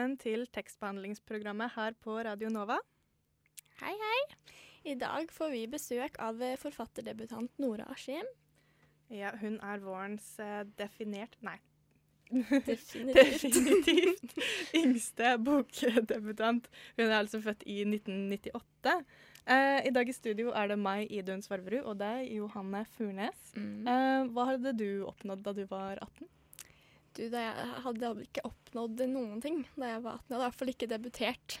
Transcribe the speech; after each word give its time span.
Velkommen 0.00 0.16
til 0.16 0.46
tekstbehandlingsprogrammet 0.48 1.74
her 1.74 1.92
på 2.00 2.14
Radio 2.24 2.48
Nova. 2.48 2.78
Hei, 3.82 3.92
hei. 3.92 4.20
I 4.88 4.94
dag 4.96 5.28
får 5.28 5.50
vi 5.52 5.66
besøk 5.68 6.16
av 6.24 6.40
eh, 6.40 6.56
forfatterdebutant 6.56 7.52
Nora 7.60 7.84
Askim. 7.92 8.24
Ja, 9.12 9.34
hun 9.36 9.58
er 9.60 9.82
vårens 9.84 10.38
eh, 10.40 10.62
definert 10.78 11.36
Nei, 11.44 11.58
Definitivt. 12.30 13.12
definitivt 13.52 14.40
yngste 14.80 15.36
bokdebutant. 15.36 16.72
Hun 16.96 17.06
er 17.10 17.18
altså 17.18 17.42
født 17.44 17.68
i 17.68 17.82
1998. 17.84 18.96
Eh, 19.52 19.84
I 19.84 19.92
dag 19.92 20.08
i 20.08 20.16
studio 20.16 20.56
er 20.56 20.72
det 20.72 20.80
meg, 20.80 21.12
Idun 21.12 21.44
Svarverud, 21.44 21.84
og 21.84 22.00
deg, 22.00 22.24
Johanne 22.38 22.86
Furnes. 22.96 23.52
Mm. 23.52 23.84
Eh, 23.84 24.32
hva 24.32 24.52
hadde 24.54 24.78
du 24.80 25.04
oppnådd 25.12 25.44
da 25.44 25.58
du 25.60 25.66
var 25.68 26.00
18? 26.00 26.24
Du, 27.20 27.26
jeg 27.36 27.72
hadde 27.84 28.10
ikke 28.24 28.46
oppnådd 28.48 29.02
noen 29.10 29.42
ting 29.44 29.60
da 29.76 29.90
jeg 29.92 30.04
var 30.06 30.22
18. 30.22 30.30
Jeg 30.30 30.32
hadde 30.32 30.40
i 30.40 30.46
hvert 30.46 30.58
fall 30.62 30.72
ikke 30.72 30.88
debutert 30.88 31.60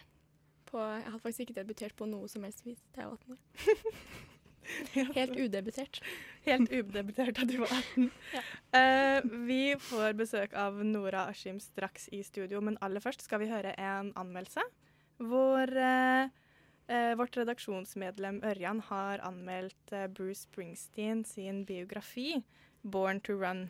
på 0.70 0.80
Jeg 0.80 1.06
hadde 1.06 1.22
faktisk 1.24 1.44
ikke 1.44 1.58
debutert 1.58 1.96
på 1.98 2.06
noe 2.08 2.28
som 2.30 2.46
helst 2.46 2.64
vis 2.64 2.80
da 2.94 3.04
jeg 3.04 3.10
var 3.10 3.18
18 3.20 3.36
år. 3.36 4.28
Helt 5.16 5.34
udebutert. 5.34 6.00
Helt 6.46 6.70
udebutert 6.70 7.40
da 7.40 7.46
du 7.48 7.56
var 7.62 7.72
18. 7.74 8.10
Ja. 8.36 8.42
uh, 8.76 9.30
vi 9.48 9.74
får 9.82 10.14
besøk 10.18 10.54
av 10.54 10.78
Nora 10.86 11.26
Askim 11.30 11.58
straks 11.62 12.08
i 12.14 12.22
studio, 12.26 12.60
men 12.62 12.78
aller 12.80 13.02
først 13.02 13.24
skal 13.26 13.42
vi 13.42 13.50
høre 13.50 13.74
en 13.80 14.12
anmeldelse. 14.20 14.62
Hvor 15.20 15.74
uh, 15.74 16.30
uh, 16.92 17.12
vårt 17.18 17.36
redaksjonsmedlem 17.40 18.40
Ørjan 18.46 18.80
har 18.88 19.24
anmeldt 19.26 19.92
eh, 19.92 20.08
Bruce 20.08 20.46
Springsteen 20.46 21.24
sin 21.24 21.64
biografi 21.66 22.44
'Born 22.84 23.20
to 23.20 23.36
Run'. 23.36 23.68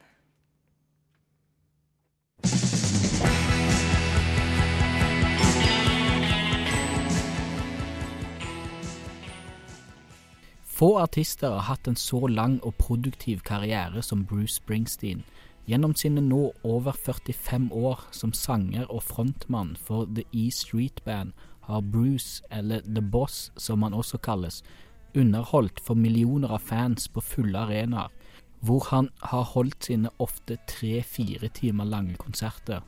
Få 10.80 10.98
artister 10.98 11.50
har 11.50 11.66
hatt 11.68 11.88
en 11.90 11.96
så 11.96 12.26
lang 12.26 12.54
og 12.64 12.72
produktiv 12.80 13.42
karriere 13.44 14.00
som 14.02 14.22
Bruce 14.24 14.54
Springsteen. 14.54 15.26
Gjennom 15.68 15.92
sine 15.92 16.22
nå 16.24 16.54
over 16.64 16.96
45 16.96 17.66
år 17.76 18.06
som 18.16 18.32
sanger 18.32 18.86
og 18.88 19.02
frontmann 19.04 19.74
for 19.76 20.08
The 20.08 20.24
E 20.32 20.46
Street 20.50 21.04
Band 21.04 21.36
har 21.68 21.84
Bruce, 21.84 22.40
eller 22.50 22.80
The 22.80 23.02
Boss 23.02 23.52
som 23.60 23.82
han 23.82 23.92
også 23.92 24.22
kalles, 24.24 24.62
underholdt 25.12 25.84
for 25.84 26.00
millioner 26.00 26.56
av 26.56 26.64
fans 26.64 27.12
på 27.12 27.20
fulle 27.20 27.60
arenaer, 27.60 28.08
hvor 28.64 28.88
han 28.88 29.12
har 29.20 29.52
holdt 29.52 29.84
sine 29.84 30.08
ofte 30.18 30.56
tre-fire 30.64 31.52
timer 31.60 31.84
lange 31.84 32.16
konserter. 32.16 32.80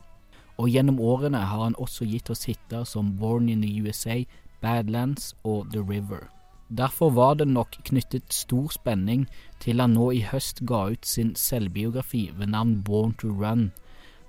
Og 0.56 0.72
gjennom 0.72 0.97
årene 1.00 1.44
har 1.44 1.69
han 1.69 1.76
også 1.76 2.08
gitt 2.08 2.32
oss 2.32 2.48
hiter 2.48 2.88
som 2.88 3.19
Born 3.20 3.52
in 3.52 3.60
the 3.60 3.82
USA, 3.84 4.22
Badlands 4.64 5.34
og 5.44 5.69
The 5.76 5.84
River. 5.84 6.31
Derfor 6.78 7.10
var 7.10 7.34
det 7.34 7.48
nok 7.48 7.76
knyttet 7.84 8.32
stor 8.32 8.70
spenning 8.72 9.26
til 9.60 9.80
han 9.80 9.92
nå 9.92 10.06
i 10.16 10.22
høst 10.24 10.62
ga 10.64 10.86
ut 10.94 11.04
sin 11.06 11.34
selvbiografi 11.36 12.30
ved 12.38 12.48
navn 12.54 12.78
Born 12.86 13.12
to 13.20 13.28
Run, 13.28 13.72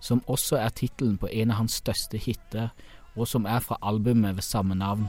som 0.04 0.24
også 0.28 0.60
er 0.60 0.76
tittelen 0.76 1.16
på 1.18 1.32
en 1.32 1.56
av 1.56 1.62
hans 1.64 1.80
største 1.80 2.20
hiter, 2.20 2.74
og 3.16 3.32
som 3.32 3.48
er 3.48 3.64
fra 3.64 3.80
albumet 3.82 4.36
ved 4.36 4.44
samme 4.44 4.76
navn. 4.76 5.08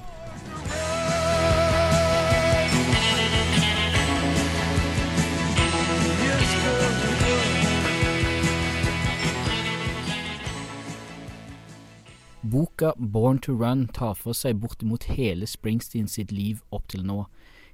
Boka 12.55 12.93
Born 12.97 13.39
to 13.39 13.53
Run 13.53 13.89
tar 13.89 14.15
for 14.15 14.37
seg 14.39 14.61
bortimot 14.63 15.09
hele 15.17 15.47
Springsteen 15.51 16.07
sitt 16.07 16.31
liv 16.31 16.61
opp 16.71 16.85
til 16.93 17.03
nå, 17.03 17.25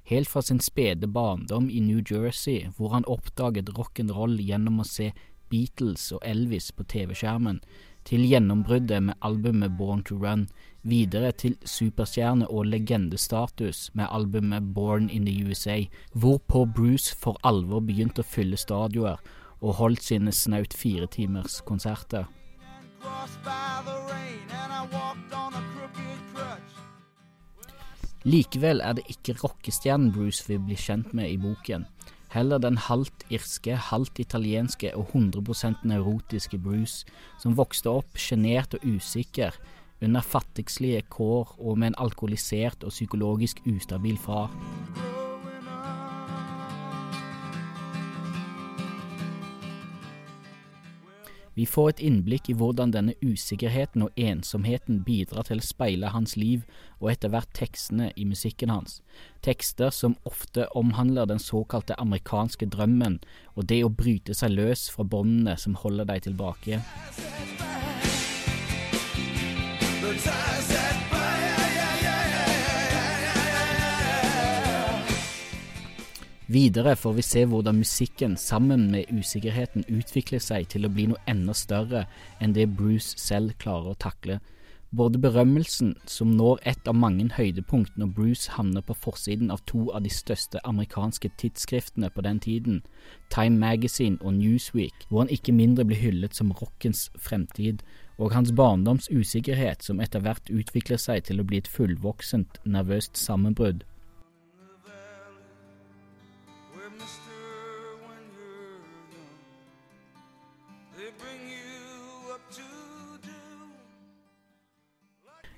helt 0.09 0.29
fra 0.31 0.41
sin 0.41 0.57
spede 0.57 1.05
barndom 1.05 1.67
i 1.69 1.83
New 1.85 1.99
Jersey, 2.01 2.71
hvor 2.77 2.95
han 2.95 3.05
oppdaget 3.05 3.69
rock'n'roll 3.77 4.41
gjennom 4.41 4.81
å 4.81 4.87
se 4.89 5.11
Beatles 5.53 6.07
og 6.17 6.25
Elvis 6.25 6.71
på 6.73 6.87
TV-skjermen, 6.95 7.61
til 8.09 8.25
gjennombruddet 8.25 9.05
med 9.11 9.21
albumet 9.21 9.77
Born 9.77 10.01
to 10.01 10.17
Run, 10.17 10.47
videre 10.81 11.29
til 11.31 11.59
superstjerne- 11.61 12.49
og 12.49 12.73
legendestatus 12.73 13.91
med 13.93 14.09
albumet 14.09 14.73
Born 14.73 15.13
in 15.13 15.29
the 15.29 15.37
USA, 15.45 15.77
hvorpå 16.17 16.65
Bruce 16.65 17.13
for 17.13 17.37
alvor 17.45 17.85
begynte 17.85 18.25
å 18.25 18.31
fylle 18.33 18.57
stadioner 18.57 19.21
og 19.61 19.77
holdt 19.77 20.09
sine 20.09 20.33
snaut 20.33 20.73
fire 20.73 21.05
timers 21.05 21.61
konserter. 21.69 22.25
Likevel 28.21 28.83
er 28.85 28.93
det 28.99 29.07
ikke 29.09 29.33
rockestjernen 29.41 30.11
Bruce 30.13 30.45
vi 30.45 30.59
blir 30.61 30.77
kjent 30.77 31.09
med 31.17 31.31
i 31.31 31.39
boken, 31.41 31.87
heller 32.35 32.61
den 32.61 32.77
halvt 32.77 33.25
irske, 33.33 33.73
halvt 33.89 34.21
italienske 34.21 34.93
og 34.95 35.09
100 35.15 35.81
neurotiske 35.89 36.59
Bruce, 36.61 37.07
som 37.41 37.57
vokste 37.57 37.89
opp 37.89 38.21
sjenert 38.21 38.77
og 38.77 38.85
usikker, 38.85 39.57
under 40.01 40.21
fattigslige 40.21 41.01
kår 41.13 41.55
og 41.59 41.77
med 41.77 41.91
en 41.91 42.01
alkoholisert 42.05 42.85
og 42.85 42.93
psykologisk 42.93 43.61
ustabil 43.69 44.17
far. 44.17 44.53
Vi 51.53 51.65
får 51.67 51.89
et 51.89 52.01
innblikk 52.07 52.47
i 52.49 52.55
hvordan 52.55 52.93
denne 52.95 53.15
usikkerheten 53.19 54.05
og 54.05 54.15
ensomheten 54.15 55.01
bidrar 55.03 55.49
til 55.49 55.59
å 55.59 55.65
speile 55.65 56.13
hans 56.13 56.37
liv 56.39 56.63
og 57.01 57.11
etter 57.11 57.33
hvert 57.33 57.51
tekstene 57.57 58.11
i 58.15 58.25
musikken 58.25 58.71
hans. 58.71 59.01
Tekster 59.43 59.91
som 59.91 60.15
ofte 60.23 60.69
omhandler 60.77 61.27
den 61.27 61.43
såkalte 61.43 61.97
amerikanske 61.99 62.69
drømmen 62.71 63.19
og 63.55 63.67
det 63.67 63.81
å 63.83 63.91
bryte 63.91 64.37
seg 64.37 64.55
løs 64.55 64.87
fra 64.93 65.03
båndene 65.03 65.57
som 65.59 65.75
holder 65.83 66.07
deg 66.13 66.29
tilbake. 66.29 66.79
Videre 76.51 76.97
får 76.99 77.13
vi 77.13 77.23
se 77.23 77.41
hvordan 77.47 77.77
musikken 77.79 78.33
sammen 78.37 78.89
med 78.91 79.11
usikkerheten 79.13 79.85
utvikler 79.87 80.41
seg 80.43 80.65
til 80.73 80.83
å 80.83 80.89
bli 80.91 81.05
noe 81.07 81.21
enda 81.29 81.53
større 81.55 82.01
enn 82.43 82.51
det 82.57 82.65
Bruce 82.75 83.15
selv 83.21 83.53
klarer 83.61 83.93
å 83.93 83.99
takle. 84.03 84.41
Både 84.91 85.21
berømmelsen, 85.23 85.93
som 86.03 86.33
når 86.35 86.59
et 86.67 86.89
av 86.91 86.97
mange 86.99 87.29
høydepunkt 87.37 87.95
når 87.95 88.09
Bruce 88.17 88.51
havner 88.51 88.83
på 88.83 88.97
forsiden 88.99 89.53
av 89.53 89.61
to 89.71 89.85
av 89.95 90.03
de 90.03 90.11
største 90.11 90.59
amerikanske 90.67 91.31
tidsskriftene 91.39 92.09
på 92.11 92.25
den 92.25 92.41
tiden, 92.43 92.81
Time 93.31 93.55
Magazine 93.61 94.19
og 94.19 94.33
Newsweek, 94.41 95.05
hvor 95.07 95.23
han 95.23 95.31
ikke 95.31 95.55
mindre 95.55 95.85
blir 95.87 96.01
hyllet 96.01 96.35
som 96.35 96.51
rockens 96.51 97.05
fremtid, 97.15 97.85
og 98.19 98.35
hans 98.35 98.51
barndoms 98.51 99.07
usikkerhet 99.07 99.87
som 99.87 100.03
etter 100.03 100.19
hvert 100.19 100.51
utvikler 100.51 100.99
seg 100.99 101.23
til 101.29 101.39
å 101.39 101.47
bli 101.47 101.63
et 101.63 101.71
fullvoksent, 101.71 102.59
nervøst 102.67 103.15
sammenbrudd. 103.15 103.85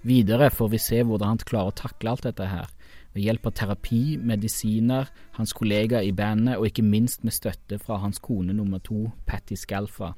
Videre 0.03 0.49
får 0.51 0.69
vi 0.73 0.79
se 0.83 0.97
hvordan 0.99 1.35
han 1.35 1.45
klarer 1.47 1.71
å 1.71 1.77
takle 1.79 2.11
alt 2.11 2.25
dette 2.27 2.47
her, 2.51 2.67
ved 3.13 3.23
hjelp 3.23 3.45
av 3.47 3.53
terapi, 3.55 4.17
medisiner, 4.19 5.07
hans 5.37 5.53
kollegaer 5.55 6.03
i 6.03 6.11
bandet 6.15 6.57
og 6.57 6.67
ikke 6.67 6.83
minst 6.83 7.23
med 7.23 7.35
støtte 7.35 7.79
fra 7.79 8.01
hans 8.03 8.19
kone 8.19 8.55
nummer 8.57 8.81
to, 8.83 9.05
Patty 9.29 9.55
Scalfa. 9.55 10.11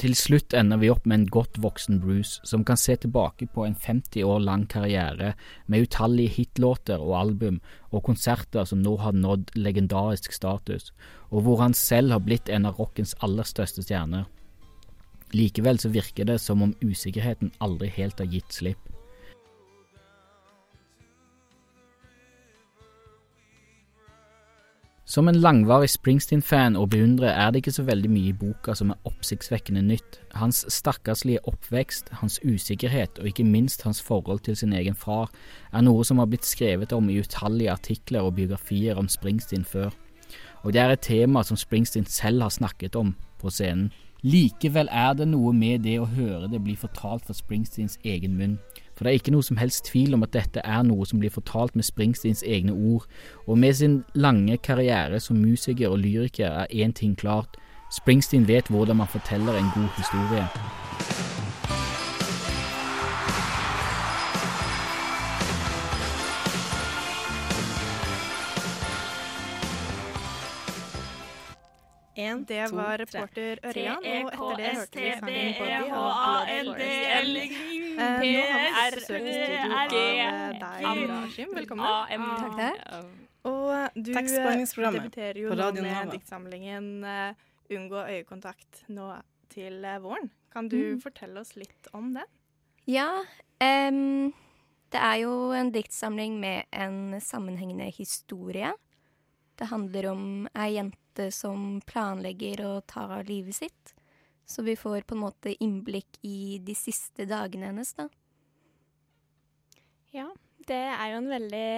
Til 0.00 0.12
slutt 0.16 0.52
ender 0.56 0.80
vi 0.80 0.90
opp 0.92 1.06
med 1.08 1.18
en 1.18 1.28
godt 1.32 1.56
voksen 1.60 2.02
Bruce 2.02 2.40
som 2.48 2.64
kan 2.68 2.76
se 2.80 2.98
tilbake 3.00 3.48
på 3.52 3.64
en 3.64 3.76
50 3.76 4.24
år 4.28 4.42
lang 4.44 4.66
karriere 4.68 5.30
med 5.66 5.86
utallige 5.86 6.34
hitlåter 6.34 7.00
og 7.00 7.14
album 7.16 7.60
og 7.90 8.04
konserter 8.08 8.68
som 8.68 8.82
nå 8.84 8.92
har 9.00 9.16
nådd 9.16 9.54
legendarisk 9.56 10.36
status, 10.36 10.92
og 11.32 11.44
hvor 11.44 11.64
han 11.64 11.76
selv 11.76 12.12
har 12.12 12.24
blitt 12.24 12.52
en 12.52 12.68
av 12.68 12.76
rockens 12.80 13.16
aller 13.24 13.48
største 13.48 13.84
stjerner. 13.84 14.26
Likevel 15.32 15.80
så 15.80 15.88
virker 15.92 16.28
det 16.28 16.42
som 16.44 16.62
om 16.62 16.76
usikkerheten 16.84 17.52
aldri 17.60 17.88
helt 17.96 18.20
har 18.20 18.28
gitt 18.32 18.52
slipp. 18.52 18.85
Som 25.08 25.28
en 25.28 25.36
langvarig 25.38 25.92
Springsteen-fan 25.92 26.74
og 26.76 26.88
beundrer 26.90 27.30
er 27.30 27.50
det 27.50 27.60
ikke 27.60 27.76
så 27.76 27.84
veldig 27.86 28.08
mye 28.10 28.30
i 28.32 28.34
boka 28.34 28.72
som 28.74 28.88
er 28.90 29.04
oppsiktsvekkende 29.06 29.84
nytt. 29.86 30.16
Hans 30.34 30.64
stakkarslige 30.74 31.44
oppvekst, 31.46 32.10
hans 32.18 32.40
usikkerhet 32.42 33.20
og 33.22 33.28
ikke 33.30 33.46
minst 33.46 33.84
hans 33.86 34.02
forhold 34.02 34.42
til 34.42 34.56
sin 34.58 34.74
egen 34.74 34.98
far 34.98 35.30
er 35.70 35.86
noe 35.86 36.02
som 36.04 36.18
har 36.18 36.26
blitt 36.26 36.48
skrevet 36.48 36.90
om 36.92 37.06
i 37.06 37.20
utallige 37.22 37.70
artikler 37.70 38.26
og 38.26 38.34
biografier 38.40 38.98
om 38.98 39.06
Springsteen 39.06 39.64
før. 39.64 39.94
Og 40.66 40.74
det 40.74 40.82
er 40.82 40.96
et 40.96 41.06
tema 41.06 41.44
som 41.46 41.56
Springsteen 41.56 42.10
selv 42.10 42.42
har 42.42 42.50
snakket 42.50 42.98
om 42.98 43.14
på 43.38 43.54
scenen. 43.54 43.92
Likevel 44.26 44.88
er 44.90 45.12
det 45.14 45.28
noe 45.30 45.52
med 45.54 45.84
det 45.86 46.00
å 46.00 46.08
høre 46.10 46.48
det 46.50 46.58
bli 46.64 46.74
fortalt 46.74 47.28
fra 47.28 47.34
Springsteens 47.36 47.94
egen 48.02 48.34
munn. 48.34 48.56
For 48.96 49.04
det 49.04 49.10
er 49.10 49.20
ikke 49.20 49.34
noe 49.34 49.44
som 49.44 49.60
helst 49.60 49.90
tvil 49.90 50.16
om 50.16 50.24
at 50.24 50.32
dette 50.32 50.62
er 50.64 50.82
noe 50.88 51.04
som 51.06 51.20
blir 51.20 51.34
fortalt 51.34 51.76
med 51.76 51.84
Springsteens 51.84 52.42
egne 52.46 52.72
ord, 52.72 53.04
og 53.46 53.58
med 53.60 53.76
sin 53.76 54.00
lange 54.14 54.56
karriere 54.56 55.20
som 55.20 55.36
musiker 55.36 55.92
og 55.92 56.00
lyriker 56.00 56.64
er 56.64 56.72
én 56.72 56.96
ting 56.96 57.16
klart, 57.16 57.60
Springsteen 57.92 58.48
vet 58.48 58.66
hvordan 58.66 58.96
man 58.96 59.06
forteller 59.06 59.54
en 59.54 59.70
god 59.74 59.92
historie. 59.96 60.48
En, 72.16 72.44
Det 72.48 72.68
to, 72.70 72.76
var 72.76 72.96
reporter 72.98 73.58
Ørjan, 73.62 73.96
og 74.00 74.30
etter 74.32 74.56
det 74.56 74.70
hørte 74.76 75.00
vi 75.02 75.10
sangen 75.20 75.54
på 75.58 75.64
Blood 75.66 76.14
Forest. 76.16 76.86
Eh, 80.16 80.82
Nora 80.96 81.18
Askim. 81.26 81.50
Velkommen. 81.54 81.84
Takk, 82.40 82.56
takk. 82.56 83.04
Og 83.46 83.68
eh, 83.74 83.88
du 83.94 84.10
eh, 84.12 84.22
debuterer 84.96 85.40
jo 85.42 85.50
nå 85.54 85.68
med 85.82 86.10
diktsamlingen 86.16 86.88
'Unngå 87.68 88.00
øyekontakt' 88.08 88.84
nå 88.88 89.10
til 89.50 89.82
våren. 90.00 90.30
Kan 90.52 90.68
du 90.68 90.76
Mm. 90.76 91.00
fortelle 91.02 91.40
oss 91.40 91.54
litt 91.56 91.88
om 91.92 92.14
det? 92.14 92.24
Ja, 92.86 93.24
det 93.60 95.00
er 95.00 95.16
jo 95.20 95.52
en 95.52 95.70
diktsamling 95.72 96.40
med 96.40 96.64
en 96.72 97.20
sammenhengende 97.20 97.90
historie. 97.92 98.72
Det 99.56 99.70
handler 99.70 100.10
om 100.12 100.24
ei 100.54 100.74
jente 100.76 101.30
som 101.32 101.80
planlegger 101.88 102.62
å 102.66 102.72
ta 102.84 103.22
livet 103.24 103.56
sitt. 103.56 103.94
Så 104.46 104.62
vi 104.62 104.76
får 104.78 105.06
på 105.08 105.16
en 105.16 105.24
måte 105.24 105.54
innblikk 105.64 106.20
i 106.22 106.58
de 106.62 106.74
siste 106.78 107.26
dagene 107.26 107.72
hennes, 107.72 107.94
da. 107.98 108.06
Ja, 110.14 110.28
det 110.68 110.82
er 110.92 111.10
jo 111.12 111.22
en 111.22 111.32
veldig 111.32 111.70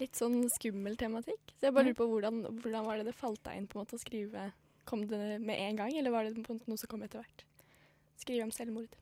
litt 0.00 0.18
sånn 0.18 0.42
skummel 0.56 0.96
tematikk. 0.98 1.54
Så 1.58 1.68
jeg 1.68 1.76
bare 1.76 1.90
lurer 1.90 2.00
på 2.00 2.08
hvordan, 2.10 2.42
hvordan 2.62 2.88
var 2.88 2.98
det 2.98 3.10
det 3.10 3.16
falt 3.16 3.42
deg 3.46 3.60
inn 3.60 3.68
på 3.70 3.78
en 3.78 3.84
måte 3.84 4.00
å 4.00 4.02
skrive 4.02 4.50
Kom 4.88 5.04
det 5.06 5.36
med 5.38 5.60
en 5.60 5.76
gang, 5.78 5.92
eller 5.94 6.10
var 6.10 6.24
det 6.26 6.40
på 6.40 6.50
en 6.50 6.56
måte 6.58 6.70
noe 6.72 6.80
som 6.80 6.90
kom 6.90 7.02
etter 7.04 7.20
hvert? 7.20 7.44
Skrive 8.18 8.42
om 8.42 8.50
selvmord. 8.50 8.96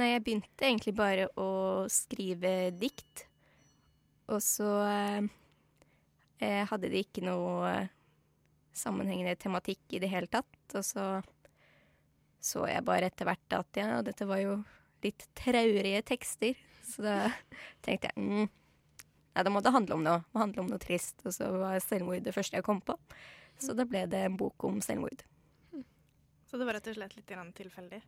Nei, 0.00 0.14
jeg 0.14 0.22
begynte 0.24 0.64
egentlig 0.64 0.94
bare 0.96 1.26
å 1.36 1.50
skrive 1.92 2.70
dikt. 2.72 3.26
Og 4.30 4.40
så 4.40 4.68
eh, 4.86 5.26
eh, 6.40 6.62
hadde 6.68 6.90
de 6.92 7.04
ikke 7.04 7.24
noe 7.24 7.68
eh, 7.70 7.92
sammenhengende 8.76 9.36
tematikk 9.40 9.96
i 9.96 10.00
det 10.02 10.10
hele 10.12 10.30
tatt. 10.30 10.56
Og 10.74 10.84
så 10.86 11.06
så 12.40 12.64
jeg 12.70 12.84
bare 12.86 13.10
etter 13.10 13.28
hvert 13.28 13.52
at 13.52 13.76
ja, 13.76 14.00
dette 14.04 14.24
var 14.28 14.40
jo 14.40 14.54
litt 15.04 15.26
traurige 15.36 16.00
tekster. 16.08 16.56
Så 16.88 17.04
da 17.04 17.16
tenkte 17.84 18.08
jeg 18.08 18.16
mm, 18.16 18.46
nei, 18.48 19.44
da 19.44 19.52
må 19.52 19.60
det 19.64 19.74
handle 19.74 19.98
om 19.98 20.06
noe. 20.06 20.22
Det 20.24 20.34
må 20.34 20.44
handle 20.46 20.64
om 20.64 20.72
noe 20.72 20.80
trist. 20.82 21.20
Og 21.26 21.36
så 21.36 21.50
var 21.52 21.82
selvmord 21.84 22.24
det 22.24 22.34
første 22.36 22.56
jeg 22.58 22.66
kom 22.66 22.80
på. 22.84 22.96
Så 23.60 23.76
da 23.76 23.84
ble 23.84 24.06
det 24.08 24.24
en 24.24 24.40
bok 24.40 24.64
om 24.64 24.80
selvmord, 24.80 25.20
Så 26.48 26.56
det 26.56 26.64
var 26.64 26.78
rett 26.78 26.88
og 26.88 26.96
slett 26.96 27.16
litt 27.18 27.28
grann 27.28 27.52
tilfeldig. 27.52 28.00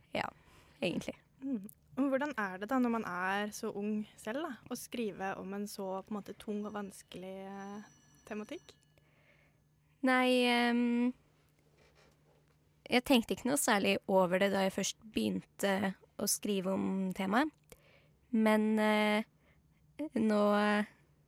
egentlig. 0.81 1.13
Mm. 1.43 1.69
Hvordan 1.93 2.33
er 2.41 2.57
det 2.57 2.67
da 2.71 2.79
når 2.81 2.89
man 2.89 3.05
er 3.05 3.51
så 3.53 3.69
ung 3.69 4.01
selv, 4.17 4.41
da, 4.41 4.55
å 4.65 4.75
skrive 4.75 5.35
om 5.37 5.53
en 5.53 5.67
så 5.69 6.01
på 6.01 6.09
en 6.09 6.17
måte 6.17 6.33
tung 6.41 6.63
og 6.65 6.73
vanskelig 6.73 7.35
eh, 7.45 7.91
tematikk? 8.27 8.73
Nei 10.03 10.43
um, 10.71 11.11
Jeg 12.89 13.05
tenkte 13.07 13.37
ikke 13.37 13.47
noe 13.47 13.61
særlig 13.61 13.95
over 14.11 14.41
det 14.43 14.51
da 14.53 14.65
jeg 14.65 14.75
først 14.75 14.99
begynte 15.15 15.93
å 16.19 16.27
skrive 16.29 16.73
om 16.75 17.13
temaet. 17.15 17.51
Men 18.33 18.73
uh, 18.81 19.23
nå, 20.17 20.41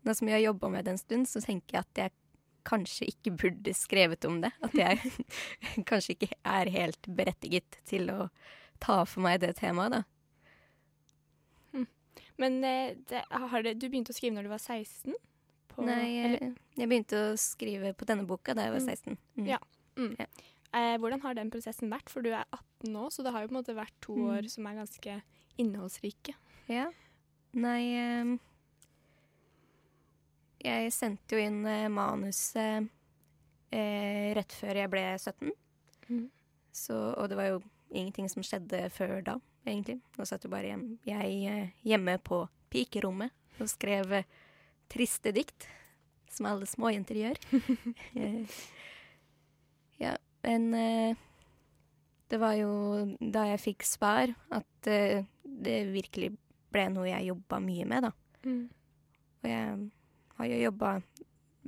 nå 0.06 0.16
som 0.18 0.30
jeg 0.30 0.38
har 0.38 0.48
jobba 0.50 0.72
med 0.74 0.86
det 0.86 0.96
en 0.96 1.02
stund, 1.02 1.30
så 1.30 1.42
tenker 1.44 1.78
jeg 1.78 1.86
at 1.86 2.02
jeg 2.04 2.16
kanskje 2.66 3.08
ikke 3.12 3.34
burde 3.38 3.76
skrevet 3.78 4.26
om 4.28 4.42
det. 4.44 4.52
At 4.66 4.76
jeg 4.78 5.00
kanskje 5.90 6.18
ikke 6.18 6.34
er 6.42 6.74
helt 6.74 7.10
berettiget 7.18 7.80
til 7.88 8.10
å 8.14 8.28
ta 8.84 9.04
for 9.08 9.24
meg 9.26 9.40
det 9.44 9.56
temaet, 9.62 10.00
da. 10.00 10.04
Men 12.42 12.64
eh, 12.64 12.96
det, 13.10 13.24
har 13.30 13.64
det, 13.64 13.78
du 13.80 13.88
begynte 13.88 14.12
å 14.12 14.18
skrive 14.18 14.36
når 14.36 14.48
du 14.48 14.52
var 14.52 14.64
16? 14.64 15.16
På, 15.76 15.84
Nei, 15.84 16.04
jeg, 16.16 16.52
jeg 16.80 16.88
begynte 16.90 17.20
å 17.20 17.38
skrive 17.40 17.94
på 18.00 18.06
denne 18.08 18.24
boka 18.28 18.54
da 18.56 18.68
jeg 18.70 18.76
var 18.78 18.84
Mm. 18.84 18.92
16. 18.96 19.18
Mm. 19.38 19.48
Ja. 19.50 19.60
mm. 20.00 20.14
ja. 20.20 20.28
Eh, 20.76 20.98
hvordan 21.00 21.22
har 21.24 21.36
den 21.38 21.52
prosessen 21.52 21.92
vært? 21.92 22.10
For 22.12 22.24
du 22.24 22.30
er 22.32 22.44
18 22.52 22.92
nå, 22.92 23.06
så 23.12 23.24
det 23.24 23.32
har 23.36 23.44
jo 23.44 23.48
på 23.52 23.56
en 23.56 23.60
måte 23.62 23.76
vært 23.78 23.96
to 24.04 24.16
Mm. 24.16 24.26
år 24.38 24.50
som 24.52 24.68
er 24.68 24.80
ganske 24.82 25.22
innholdsrike. 25.62 26.36
Ja. 26.72 26.90
Nei 27.56 27.82
eh, 27.96 28.36
Jeg 30.66 30.92
sendte 30.96 31.36
jo 31.38 31.44
inn 31.46 31.62
eh, 31.70 31.88
manuset 31.94 32.88
eh, 33.72 34.32
rett 34.36 34.56
før 34.58 34.80
jeg 34.82 34.90
ble 34.92 35.04
17. 35.20 35.52
Mm. 36.10 36.24
Så, 36.76 36.96
og 37.16 37.30
det 37.30 37.38
var 37.40 37.52
jo 37.52 37.60
ingenting 37.96 38.28
som 38.32 38.44
skjedde 38.44 38.82
før 38.92 39.20
da, 39.24 39.36
egentlig. 39.68 40.00
Nå 40.18 40.26
satt 40.28 40.44
jo 40.48 40.52
bare 40.52 40.72
hjem, 40.74 40.88
jeg 41.08 41.38
eh, 41.52 41.70
hjemme 41.88 42.18
på 42.26 42.42
pikerommet 42.74 43.32
og 43.62 43.70
skrev 43.72 44.12
eh, 44.18 44.26
triste 44.92 45.34
dikt, 45.36 45.68
som 46.32 46.50
alle 46.50 46.70
småjenter 46.70 47.22
gjør. 47.24 47.44
Eh, 48.16 48.60
ja, 50.00 50.12
men 50.44 50.74
eh, 50.76 51.16
det 52.28 52.40
var 52.42 52.56
jo 52.60 52.72
da 53.20 53.46
jeg 53.52 53.62
fikk 53.64 53.86
svar 53.88 54.34
at 54.54 54.90
eh, 54.92 55.24
det 55.44 55.78
virkelig 55.94 56.34
ble 56.74 56.88
noe 56.92 57.08
jeg 57.08 57.30
jobba 57.30 57.60
mye 57.64 57.86
med, 57.88 58.10
da. 58.10 58.12
Mm. 58.46 58.66
Og 59.42 59.50
jeg 59.50 59.78
har 60.40 60.50
jo 60.52 60.64
jobba 60.66 60.92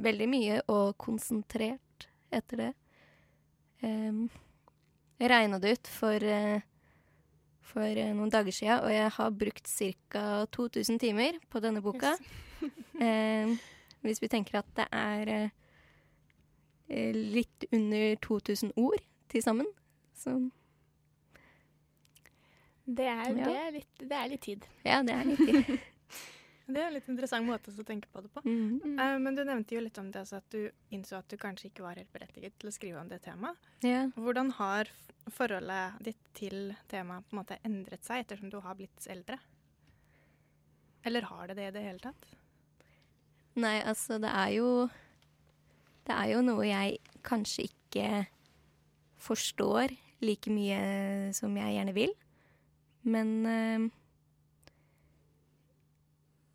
veldig 0.07 0.27
mye 0.29 0.57
og 0.73 0.97
konsentrert 1.01 2.07
etter 2.33 2.63
det. 2.65 2.71
Um, 3.81 4.25
jeg 5.21 5.31
regna 5.31 5.59
det 5.61 5.77
ut 5.77 5.89
for, 5.89 6.21
uh, 6.21 6.59
for 7.65 8.01
noen 8.17 8.33
dager 8.33 8.53
sia, 8.53 8.81
og 8.83 8.91
jeg 8.93 9.13
har 9.17 9.37
brukt 9.43 9.71
ca. 9.71 10.25
2000 10.53 10.99
timer 11.01 11.39
på 11.49 11.61
denne 11.63 11.83
boka. 11.85 12.15
Em, 13.01 13.57
hvis 14.05 14.21
vi 14.21 14.29
tenker 14.31 14.59
at 14.61 14.69
det 14.77 14.85
er 14.93 15.31
eh, 15.33 15.49
eh, 16.89 17.13
litt 17.15 17.67
under 17.71 18.15
2000 18.23 18.71
ord 18.77 19.03
til 19.29 19.43
sammen. 19.43 19.67
Så 20.15 20.37
Det, 22.87 23.03
er, 23.05 23.35
Ja. 23.35 23.45
det, 23.45 23.55
er 23.57 23.71
litt, 23.71 23.93
det 23.99 24.17
er 24.17 24.29
litt 24.31 24.41
tid. 24.41 24.65
ja, 24.85 25.01
det 25.03 25.13
er 25.13 25.25
litt 25.25 25.45
tid. 25.45 25.77
Det 26.67 26.81
er 26.81 26.89
en 26.89 26.95
litt 26.97 27.05
interessant 27.07 27.47
måte 27.47 27.71
å 27.71 27.83
tenke 27.87 28.09
på 28.11 28.19
det 28.19 28.27
på. 28.35 28.41
Mm. 28.43 28.97
Eh, 28.99 29.13
men 29.23 29.35
du 29.37 29.39
nevnte 29.47 29.71
jo 29.77 29.79
litt 29.79 29.97
om 30.01 30.09
det, 30.11 30.19
altså 30.25 30.41
at 30.41 30.49
du 30.51 30.65
innså 30.91 31.15
at 31.21 31.29
du 31.31 31.37
kanskje 31.39 31.69
ikke 31.69 31.85
var 31.85 31.95
helt 31.95 32.11
berettiget 32.11 32.57
til 32.59 32.67
å 32.67 32.73
skrive 32.75 32.99
om 32.99 33.07
det 33.07 33.21
temaet. 33.23 33.55
Yeah. 33.87 34.09
Hvordan 34.19 34.51
har 34.57 34.91
forholdet 35.31 36.01
ditt 36.03 36.19
til 36.35 36.73
temaet 36.91 37.23
på 37.29 37.37
en 37.37 37.39
måte 37.39 37.57
endret 37.63 38.03
seg 38.03 38.25
ettersom 38.25 38.51
du 38.51 38.59
har 38.59 38.75
blitt 38.75 39.07
eldre? 39.07 39.39
Eller 41.07 41.29
har 41.31 41.47
det 41.47 41.55
det 41.61 41.69
i 41.69 41.75
det 41.77 41.85
hele 41.87 42.03
tatt? 42.03 42.27
Nei, 43.57 43.79
altså 43.81 44.19
det 44.21 44.29
er 44.29 44.53
jo 44.59 44.87
Det 46.07 46.13
er 46.15 46.29
jo 46.31 46.43
noe 46.45 46.63
jeg 46.67 46.99
kanskje 47.25 47.67
ikke 47.67 48.27
forstår 49.19 49.91
like 50.23 50.51
mye 50.53 51.33
som 51.35 51.57
jeg 51.57 51.73
gjerne 51.75 51.93
vil. 51.97 52.13
Men 53.03 53.31
øh, 53.45 53.89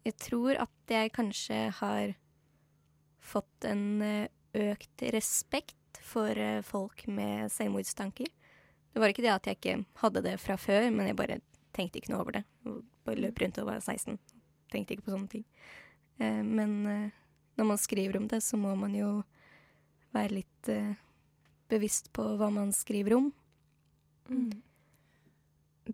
jeg 0.07 0.17
tror 0.19 0.63
at 0.65 0.95
jeg 0.95 1.13
kanskje 1.13 1.59
har 1.79 2.15
fått 3.23 3.67
en 3.69 4.03
eh, 4.03 4.31
økt 4.55 5.05
respekt 5.15 6.01
for 6.03 6.33
eh, 6.33 6.63
folk 6.65 7.07
med 7.07 7.53
selvmordstanker. 7.53 8.31
Det 8.93 9.01
var 9.01 9.13
ikke 9.13 9.25
det 9.25 9.35
at 9.35 9.47
jeg 9.47 9.61
ikke 9.61 9.79
hadde 10.03 10.25
det 10.25 10.39
fra 10.41 10.57
før, 10.57 10.91
men 10.91 11.07
jeg 11.07 11.17
bare 11.17 11.41
tenkte 11.77 12.01
ikke 12.01 12.13
noe 12.13 12.25
over 12.25 12.39
det. 12.39 12.45
Bare 13.07 13.21
løp 13.21 13.41
rundt 13.41 13.61
og 13.63 13.71
var 13.71 13.81
16. 13.81 14.19
Tenkte 14.73 14.97
ikke 14.97 15.07
på 15.07 15.15
sånne 15.15 15.31
ting. 15.33 15.47
Eh, 16.19 16.43
men 16.45 16.75
eh, 16.87 17.11
når 17.59 17.69
man 17.73 17.81
skriver 17.81 18.17
om 18.19 18.29
det, 18.29 18.41
så 18.41 18.57
må 18.61 18.75
man 18.79 18.95
jo 18.97 19.23
være 20.13 20.39
litt 20.41 20.69
eh, 20.73 20.95
bevisst 21.73 22.13
på 22.13 22.25
hva 22.41 22.51
man 22.53 22.73
skriver 22.77 23.17
om. 23.19 23.31
Mm. 24.29 24.53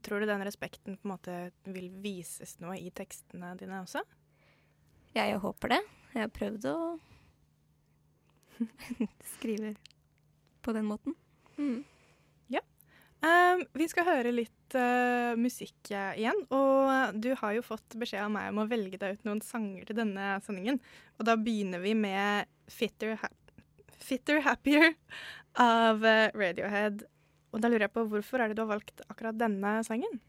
tror 0.04 0.20
du 0.20 0.26
den 0.28 0.44
respekten 0.44 0.98
på 0.98 1.08
en 1.08 1.12
måte 1.14 1.36
vil 1.64 1.88
vises 2.04 2.58
noe 2.60 2.76
i 2.76 2.90
tekstene 2.94 3.54
dine 3.58 3.80
også? 3.82 4.02
Ja, 5.14 5.24
jeg 5.24 5.40
håper 5.42 5.72
det. 5.72 5.80
Jeg 6.12 6.26
har 6.26 6.34
prøvd 6.34 6.66
å 6.68 6.78
skrive 9.36 9.72
på 10.62 10.74
den 10.76 10.86
måten. 10.90 11.16
Mm. 11.56 11.86
Um, 13.18 13.64
vi 13.74 13.88
skal 13.90 14.06
høre 14.06 14.30
litt 14.30 14.57
uh, 14.76 15.32
musikk 15.38 15.92
uh, 15.92 16.12
igjen, 16.18 16.40
og 16.54 17.16
du 17.20 17.30
har 17.40 17.56
jo 17.56 17.64
fått 17.64 17.96
beskjed 18.00 18.26
av 18.26 18.32
meg 18.34 18.50
om 18.52 18.62
å 18.64 18.68
velge 18.70 19.00
deg 19.00 19.16
ut 19.16 19.28
noen 19.28 19.42
sanger 19.44 19.88
til 19.88 19.98
denne 20.00 20.36
sendingen. 20.44 20.80
Og 21.18 21.28
da 21.28 21.36
begynner 21.40 21.82
vi 21.84 21.94
med 21.98 22.50
Fitter, 22.68 23.16
ha 23.22 23.30
Fitter 23.98 24.42
Happier 24.44 24.92
av 25.58 26.04
uh, 26.04 26.28
Radiohead. 26.36 27.06
Og 27.52 27.62
da 27.62 27.70
lurer 27.70 27.86
jeg 27.86 27.96
på 27.96 28.06
hvorfor 28.10 28.42
er 28.42 28.50
det 28.50 28.58
du 28.58 28.64
har 28.66 28.74
valgt 28.74 29.00
akkurat 29.08 29.38
denne 29.40 29.78
sangen? 29.86 30.20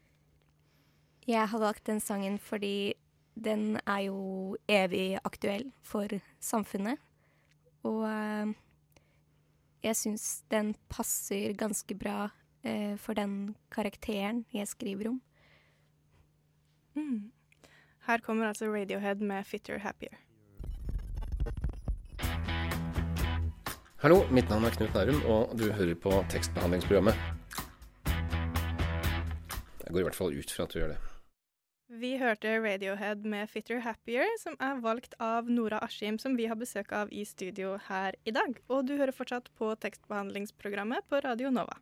Jeg 1.28 1.46
har 1.52 1.60
valgt 1.60 1.84
den 1.86 2.00
sangen 2.00 2.38
fordi 2.42 2.94
den 3.40 3.78
er 3.86 4.06
jo 4.08 4.56
evig 4.68 5.18
aktuell 5.24 5.68
for 5.86 6.08
samfunnet. 6.42 7.00
Og 7.86 8.02
eh, 8.08 8.52
jeg 9.86 9.96
syns 9.96 10.26
den 10.52 10.74
passer 10.92 11.54
ganske 11.58 11.96
bra 11.96 12.28
eh, 12.62 12.96
for 12.96 13.14
den 13.18 13.56
karakteren 13.72 14.44
jeg 14.52 14.68
skriver 14.68 15.12
om. 15.12 15.20
Mm. 16.96 17.30
Her 18.06 18.18
kommer 18.18 18.48
altså 18.48 18.70
Radiohead 18.70 19.20
med 19.20 19.44
Fitter 19.46 19.78
Happier. 19.78 20.16
Hallo, 24.00 24.22
mitt 24.32 24.48
navn 24.48 24.64
er 24.64 24.72
Knut 24.72 24.94
Nærum, 24.96 25.20
og 25.28 25.52
du 25.60 25.66
hører 25.76 25.94
på 25.94 26.10
tekstbehandlingsprogrammet. 26.32 27.14
Jeg 29.84 29.92
går 29.92 30.00
i 30.00 30.06
hvert 30.06 30.16
fall 30.16 30.36
ut 30.38 30.52
fra 30.54 30.64
at 30.64 30.72
du 30.72 30.78
gjør 30.78 30.92
det. 30.94 31.00
Vi 32.00 32.14
hørte 32.16 32.54
Radiohead 32.62 33.26
med 33.26 33.50
Fitter 33.50 33.82
Happier, 33.84 34.24
som 34.38 34.54
er 34.62 34.80
valgt 34.80 35.16
av 35.20 35.50
Nora 35.50 35.82
Askim, 35.84 36.16
som 36.22 36.36
vi 36.38 36.46
har 36.46 36.56
besøk 36.56 36.92
av 36.96 37.10
i 37.12 37.24
studio 37.26 37.74
her 37.90 38.14
i 38.24 38.32
dag. 38.32 38.56
Og 38.70 38.86
du 38.86 38.94
hører 38.94 39.12
fortsatt 39.12 39.50
på 39.58 39.72
tekstbehandlingsprogrammet 39.82 41.04
på 41.10 41.20
Radio 41.26 41.50
Nova. 41.50 41.76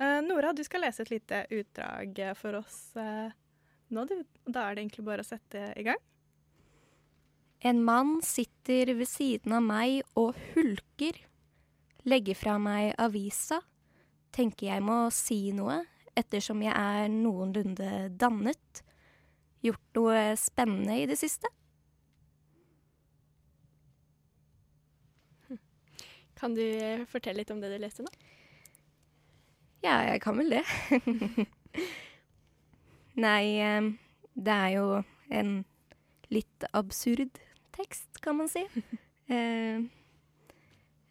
Uh, 0.00 0.20
Nora, 0.26 0.52
du 0.52 0.64
skal 0.66 0.82
lese 0.82 1.04
et 1.04 1.12
lite 1.12 1.44
utdrag 1.54 2.18
for 2.38 2.58
oss 2.58 2.78
uh, 2.98 3.30
nå, 3.94 4.04
du. 4.10 4.16
Da 4.44 4.66
er 4.66 4.74
det 4.74 4.84
egentlig 4.84 5.04
bare 5.06 5.22
å 5.22 5.28
sette 5.28 5.68
i 5.78 5.84
gang. 5.86 6.00
En 7.64 7.80
mann 7.84 8.18
sitter 8.22 8.90
ved 8.98 9.08
siden 9.08 9.54
av 9.56 9.62
meg 9.64 10.02
og 10.20 10.34
hulker. 10.52 11.16
Legger 12.04 12.36
fra 12.36 12.58
meg 12.60 12.92
avisa. 13.00 13.62
Tenker 14.34 14.68
jeg 14.68 14.84
må 14.84 14.98
si 15.14 15.38
noe, 15.56 15.78
ettersom 16.18 16.60
jeg 16.66 16.74
er 16.74 17.08
noenlunde 17.08 18.10
dannet. 18.20 18.82
Gjort 19.64 19.96
noe 19.96 20.24
spennende 20.36 20.98
i 21.00 21.06
det 21.08 21.16
siste? 21.16 21.48
Kan 26.36 26.52
du 26.58 26.60
eh, 26.60 27.06
fortelle 27.08 27.40
litt 27.40 27.52
om 27.54 27.62
det 27.62 27.70
du 27.72 27.78
leste 27.80 28.04
nå? 28.04 28.10
Ja, 29.84 29.98
jeg 30.08 30.22
kan 30.24 30.38
vel 30.40 30.54
det. 30.54 30.62
Nei, 33.20 33.44
det 34.32 34.54
er 34.54 34.70
jo 34.72 34.86
en 35.28 35.50
litt 36.32 36.64
absurd 36.72 37.36
tekst, 37.76 38.22
kan 38.24 38.40
man 38.40 38.48
si. 38.52 38.64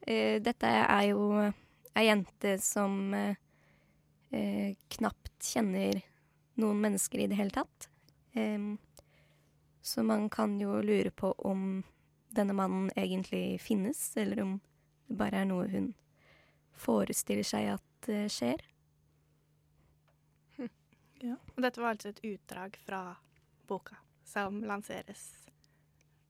Eh, 0.03 0.41
dette 0.43 0.67
er 0.67 1.05
jo 1.07 1.29
ei 1.39 2.01
jente 2.03 2.57
som 2.59 3.13
eh, 3.15 4.73
knapt 4.91 5.47
kjenner 5.47 6.01
noen 6.59 6.81
mennesker 6.83 7.23
i 7.23 7.27
det 7.31 7.37
hele 7.39 7.55
tatt. 7.55 7.87
Så 9.79 10.03
man 10.03 10.27
kan 10.27 10.57
jo 10.59 10.81
lure 10.83 11.07
på 11.15 11.31
om 11.47 11.63
denne 12.35 12.51
mannen 12.51 12.91
egentlig 12.99 13.61
finnes, 13.63 14.03
eller 14.19 14.43
om 14.43 14.53
det 15.07 15.17
bare 15.23 15.45
er 15.45 15.47
noe 15.47 15.71
hun 15.71 15.93
forestiller 16.75 17.47
seg 17.47 17.71
at 17.77 17.92
eh, 18.11 18.27
skjer. 18.31 18.63
Ja. 21.23 21.37
Og 21.55 21.61
dette 21.63 21.79
var 21.79 21.93
altså 21.95 22.11
et 22.11 22.23
utdrag 22.27 22.75
fra 22.83 23.01
boka 23.69 23.95
som 24.27 24.59
lanseres 24.67 25.21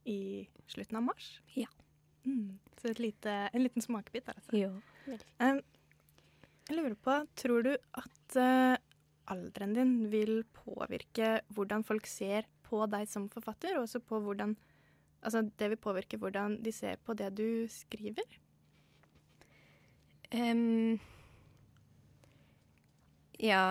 i 0.06 0.46
slutten 0.70 1.00
av 1.00 1.08
mars. 1.08 1.30
Ja. 1.58 1.70
Mm. 2.28 2.60
Så 2.78 2.92
et 2.92 3.02
lite, 3.02 3.32
en 3.50 3.64
liten 3.64 3.82
smakebit 3.82 4.28
der, 4.28 4.38
altså. 4.38 4.58
Jo. 4.58 4.70
Um, 5.42 5.62
jeg 6.70 6.78
lurer 6.78 6.96
på, 6.96 7.16
tror 7.40 7.66
du 7.66 7.72
at 7.74 8.38
eh, 8.40 8.76
alderen 9.34 9.74
din 9.76 9.96
vil 10.12 10.44
påvirke 10.56 11.40
hvordan 11.56 11.84
folk 11.88 12.08
ser 12.08 12.48
på 12.64 12.86
deg 12.92 13.10
som 13.10 13.28
forfatter, 13.32 13.78
og 13.78 13.88
også 13.88 14.04
på 14.04 14.22
hvordan 14.24 14.56
Altså, 15.24 15.40
det 15.56 15.70
vil 15.72 15.80
påvirke 15.80 16.18
hvordan 16.20 16.58
de 16.60 16.72
ser 16.76 16.98
på 17.00 17.14
det 17.16 17.30
du 17.38 17.64
skriver? 17.72 18.26
Em, 20.36 21.00
ja 23.44 23.64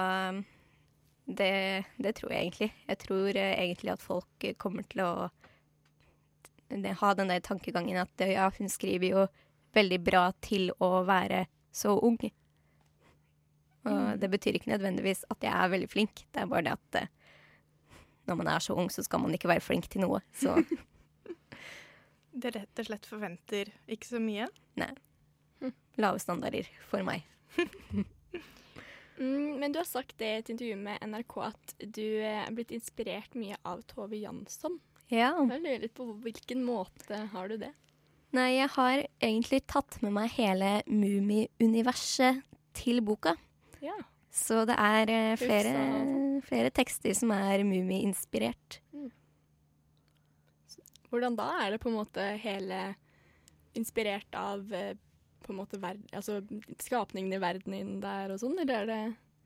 det, 1.25 1.85
det 1.97 2.13
tror 2.19 2.33
jeg 2.33 2.47
egentlig. 2.47 2.71
Jeg 2.89 3.01
tror 3.05 3.37
eh, 3.37 3.55
egentlig 3.63 3.95
at 3.95 4.05
folk 4.05 4.47
kommer 4.61 4.87
til 4.91 5.05
å 5.07 5.13
ha 7.01 7.15
den 7.15 7.31
der 7.31 7.43
tankegangen 7.45 8.01
at 8.03 8.25
eh, 8.25 8.35
ja, 8.35 8.51
hun 8.59 8.71
skriver 8.73 9.09
jo 9.09 9.27
veldig 9.77 10.01
bra 10.05 10.27
til 10.45 10.71
å 10.83 11.03
være 11.09 11.47
så 11.73 11.95
ung. 11.97 12.19
Og 13.83 14.19
det 14.23 14.29
betyr 14.31 14.59
ikke 14.59 14.71
nødvendigvis 14.71 15.25
at 15.33 15.43
jeg 15.43 15.53
er 15.53 15.73
veldig 15.73 15.91
flink, 15.91 16.25
det 16.31 16.43
er 16.43 16.51
bare 16.51 16.67
det 16.69 16.77
at 16.77 17.01
eh, 17.01 17.13
når 18.31 18.39
man 18.39 18.53
er 18.53 18.63
så 18.63 18.77
ung, 18.79 18.91
så 18.93 19.03
skal 19.03 19.23
man 19.25 19.35
ikke 19.35 19.51
være 19.51 19.65
flink 19.65 19.89
til 19.91 20.05
noe. 20.05 20.23
Så 20.37 20.59
Det 22.33 22.49
rett 22.55 22.81
og 22.81 22.87
slett 22.87 23.05
forventer 23.05 23.69
ikke 23.93 24.09
så 24.09 24.21
mye. 24.23 24.47
Nei. 24.81 24.93
lave 26.01 26.23
standarder 26.23 26.71
for 26.89 27.05
meg. 27.05 27.27
Mm, 29.23 29.61
men 29.61 29.73
du 29.73 29.79
har 29.79 29.87
sagt 29.87 30.17
det 30.19 30.29
i 30.29 30.39
et 30.41 30.49
intervju 30.51 30.77
med 30.83 31.03
NRK 31.07 31.37
at 31.47 31.75
du 31.79 32.07
eh, 32.19 32.41
er 32.43 32.55
blitt 32.57 32.73
inspirert 32.75 33.37
mye 33.39 33.59
av 33.69 33.85
Tove 33.87 34.19
Jansson. 34.19 34.81
Ja. 35.13 35.31
Jeg 35.47 35.63
lurer 35.63 35.85
litt 35.85 35.95
på 35.95 36.09
hvilken 36.25 36.65
måte 36.67 37.21
har 37.31 37.53
du 37.53 37.59
det? 37.61 37.71
Nei, 38.33 38.49
jeg 38.57 38.71
har 38.75 39.03
egentlig 39.21 39.61
tatt 39.69 40.01
med 40.03 40.15
meg 40.17 40.33
hele 40.39 40.79
Mummi-universet 40.89 42.41
til 42.75 43.03
boka. 43.05 43.37
Ja. 43.85 43.99
Så 44.33 44.65
det 44.67 44.79
er 44.81 45.13
eh, 45.13 45.37
flere, 45.39 45.85
flere 46.49 46.73
tekster 46.75 47.15
som 47.15 47.31
er 47.37 47.63
Mummi-inspirert. 47.69 48.81
Hvordan 51.13 51.37
da? 51.37 51.51
Er 51.61 51.75
det 51.75 51.83
på 51.83 51.93
en 51.93 51.99
måte 52.01 52.25
hele 52.41 52.95
inspirert 53.77 54.35
av 54.35 54.65
eh, 54.75 54.97
på 55.43 55.53
en 55.55 55.59
måte 55.61 55.79
verd, 55.83 56.01
altså 56.17 56.41
skapningen 56.83 57.33
i 57.37 57.41
verdenen 57.43 58.01
der 58.03 58.33
og 58.35 58.41
sånn, 58.43 58.59
eller 58.63 58.83
er 58.83 58.91
det 58.93 59.01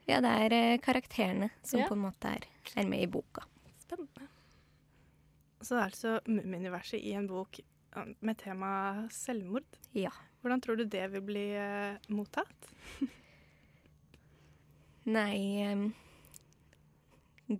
Ja, 0.06 0.20
det 0.22 0.32
er 0.44 0.54
eh, 0.54 0.78
karakterene 0.84 1.50
som 1.66 1.80
Ja. 1.82 1.88
på 1.90 1.96
en 1.96 2.04
måte 2.06 2.30
er, 2.36 2.46
er 2.76 2.86
med 2.86 3.02
i 3.02 3.10
boka. 3.10 3.42
spennende? 3.82 4.28
Så 5.62 5.74
det 5.74 5.80
er 5.80 5.88
altså 5.90 6.20
Mummiuniverset 6.28 7.00
i 7.02 7.12
en 7.18 7.26
bok 7.26 7.58
eh, 7.60 8.12
med 8.20 8.38
tema 8.38 8.70
selvmord. 9.10 9.64
Ja. 9.96 10.12
Hvordan 10.42 10.60
tror 10.62 10.76
du 10.78 10.84
det 10.84 11.06
vil 11.12 11.24
bli 11.26 11.46
eh, 11.58 11.96
mottatt? 12.14 12.68
Nei 15.06 15.62
em, 15.62 15.86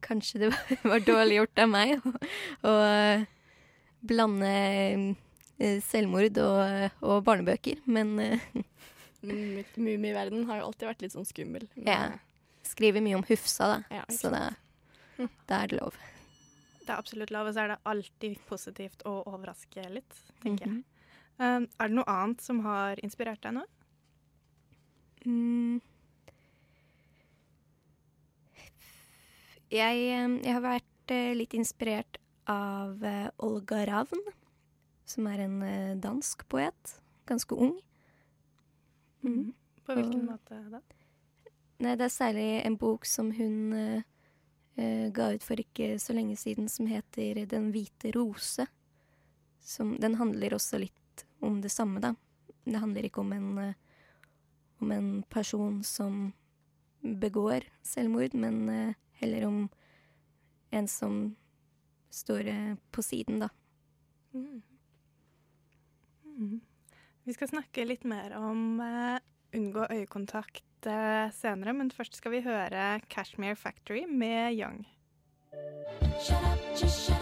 Kanskje 0.03 0.39
det 0.43 0.49
var, 0.51 0.79
var 0.93 1.05
dårlig 1.07 1.37
gjort 1.41 1.61
av 1.63 1.69
meg 1.71 1.93
å, 2.03 2.13
å 2.67 2.73
eh, 2.87 3.27
blande 4.07 4.51
eh, 4.51 5.05
selvmord 5.59 6.37
og, 6.43 6.91
og 7.03 7.23
barnebøker, 7.25 7.79
men 7.87 8.17
Mummiverdenen 9.27 10.45
har 10.51 10.61
jo 10.61 10.67
alltid 10.69 10.89
vært 10.91 11.03
litt 11.07 11.15
sånn 11.17 11.27
skummel. 11.27 11.65
Ja. 11.83 12.13
skriver 12.67 13.01
mye 13.03 13.17
om 13.19 13.25
Hufsa, 13.29 13.67
da. 13.73 13.79
Ja, 14.01 14.05
så 14.13 14.31
det, 14.35 14.43
det 15.19 15.57
er 15.57 15.73
det 15.73 15.79
lov. 15.81 15.97
Det 16.87 16.93
er 16.93 16.99
absolutt 17.01 17.33
lov, 17.35 17.49
og 17.49 17.55
så 17.57 17.65
er 17.65 17.73
det 17.73 17.79
alltid 17.89 18.37
positivt 18.47 19.03
å 19.09 19.17
overraske 19.27 19.89
litt, 19.91 20.21
tenker 20.45 20.69
Mhm. 20.69 20.77
jeg. 20.77 20.85
Um, 21.39 21.67
er 21.81 21.89
det 21.91 21.97
noe 21.99 22.09
annet 22.09 22.41
som 22.41 22.61
har 22.65 22.97
inspirert 23.05 23.43
deg 23.45 23.53
nå? 23.59 23.65
Mm. 25.27 25.81
Jeg, 29.69 29.97
eh, 30.07 30.37
jeg 30.47 30.55
har 30.55 30.63
vært 30.65 31.13
eh, 31.13 31.33
litt 31.37 31.53
inspirert 31.59 32.19
av 32.49 33.03
eh, 33.05 33.29
Olga 33.43 33.83
Ravn, 33.89 34.23
som 35.07 35.27
er 35.31 35.45
en 35.47 35.63
eh, 35.63 35.95
dansk 36.03 36.45
poet. 36.51 36.97
Ganske 37.27 37.55
ung. 37.55 37.77
Mm. 39.23 39.53
På 39.87 39.95
hvilken 39.95 40.29
Og- 40.29 40.35
måte 40.35 40.61
da? 40.71 40.81
Nei, 41.79 41.95
det 41.95 42.07
er 42.07 42.13
særlig 42.13 42.65
en 42.65 42.77
bok 42.81 43.05
som 43.05 43.31
hun 43.37 43.73
eh, 43.77 45.11
ga 45.13 45.33
ut 45.35 45.45
for 45.45 45.61
ikke 45.61 45.99
så 46.01 46.15
lenge 46.17 46.37
siden, 46.37 46.69
som 46.69 46.87
heter 46.87 47.45
Den 47.47 47.71
hvite 47.73 48.13
rose. 48.17 48.67
Som, 49.61 49.97
den 50.01 50.15
handler 50.15 50.55
også 50.55 50.79
litt 50.79 51.27
om 51.43 51.61
det 51.61 51.71
samme, 51.71 52.01
da. 52.01 52.15
Det 52.65 52.81
handler 52.81 53.07
ikke 53.07 53.21
om 53.21 53.33
en, 53.33 53.59
uh, 53.59 53.75
om 54.81 54.93
en 54.93 55.23
person 55.31 55.83
som 55.85 56.33
begår 57.03 57.67
selvmord, 57.83 58.35
men 58.35 58.69
uh, 58.69 58.95
heller 59.21 59.47
om 59.47 59.59
en 60.71 60.89
som 60.89 61.37
står 62.11 62.77
på 62.93 63.03
siden, 63.03 63.41
da. 63.43 63.49
Mm. 64.33 64.63
Mm. 66.37 66.61
Vi 67.27 67.35
skal 67.35 67.51
snakke 67.51 67.89
litt 67.89 68.05
mer 68.07 68.37
om 68.39 68.79
uh, 68.79 69.19
unngå 69.57 69.89
øyekontakt 69.91 70.87
uh, 70.87 71.27
senere, 71.35 71.75
men 71.75 71.91
først 71.91 72.21
skal 72.21 72.37
vi 72.37 72.45
høre 72.47 73.01
Cashmere 73.11 73.57
Factory 73.57 74.05
med 74.07 74.55
Young. 74.61 74.85
Hysj! 76.13 77.17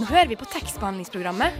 Nå 0.00 0.06
hører 0.08 0.30
vi 0.30 0.36
på 0.40 0.46
tekstbehandlingsprogrammet. 0.48 1.56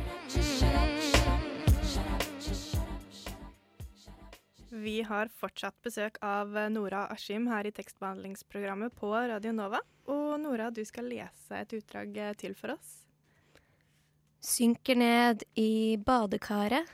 Vi 4.82 4.94
har 5.06 5.28
fortsatt 5.36 5.76
besøk 5.84 6.16
av 6.24 6.56
Nora 6.72 7.04
Askim 7.12 7.46
her 7.52 7.68
i 7.68 7.74
tekstbehandlingsprogrammet 7.76 8.96
på 8.98 9.12
Radio 9.12 9.52
Nova. 9.54 9.82
Og 10.10 10.40
Nora, 10.42 10.72
du 10.74 10.80
skal 10.88 11.10
lese 11.12 11.60
et 11.60 11.76
utdrag 11.76 12.16
til 12.40 12.56
for 12.58 12.74
oss. 12.74 13.01
Synker 14.42 14.98
ned 14.98 15.44
i 15.54 15.96
badekaret, 16.02 16.88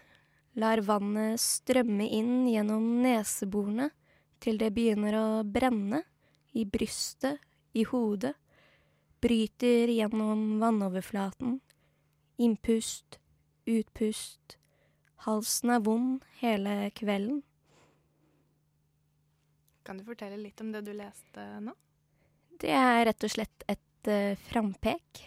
lar 0.60 0.82
vannet 0.84 1.40
strømme 1.40 2.04
inn 2.04 2.44
gjennom 2.50 2.98
neseborene 3.00 3.86
til 4.42 4.58
det 4.60 4.68
begynner 4.76 5.16
å 5.16 5.28
brenne 5.48 6.02
i 6.52 6.66
brystet, 6.68 7.40
i 7.72 7.86
hodet, 7.88 8.34
bryter 9.22 9.88
gjennom 9.92 10.58
vannoverflaten. 10.60 11.58
Innpust, 12.38 13.18
utpust. 13.68 14.58
Halsen 15.24 15.72
er 15.74 15.82
vond 15.84 16.26
hele 16.42 16.90
kvelden. 16.96 17.40
Kan 19.88 19.98
du 19.98 20.04
fortelle 20.04 20.36
litt 20.36 20.60
om 20.60 20.74
det 20.74 20.84
du 20.84 20.92
leste 20.92 21.46
nå? 21.64 21.72
Det 22.60 22.74
er 22.74 23.06
rett 23.08 23.24
og 23.24 23.32
slett 23.32 23.64
et 23.70 24.10
uh, 24.10 24.36
frampek. 24.50 25.24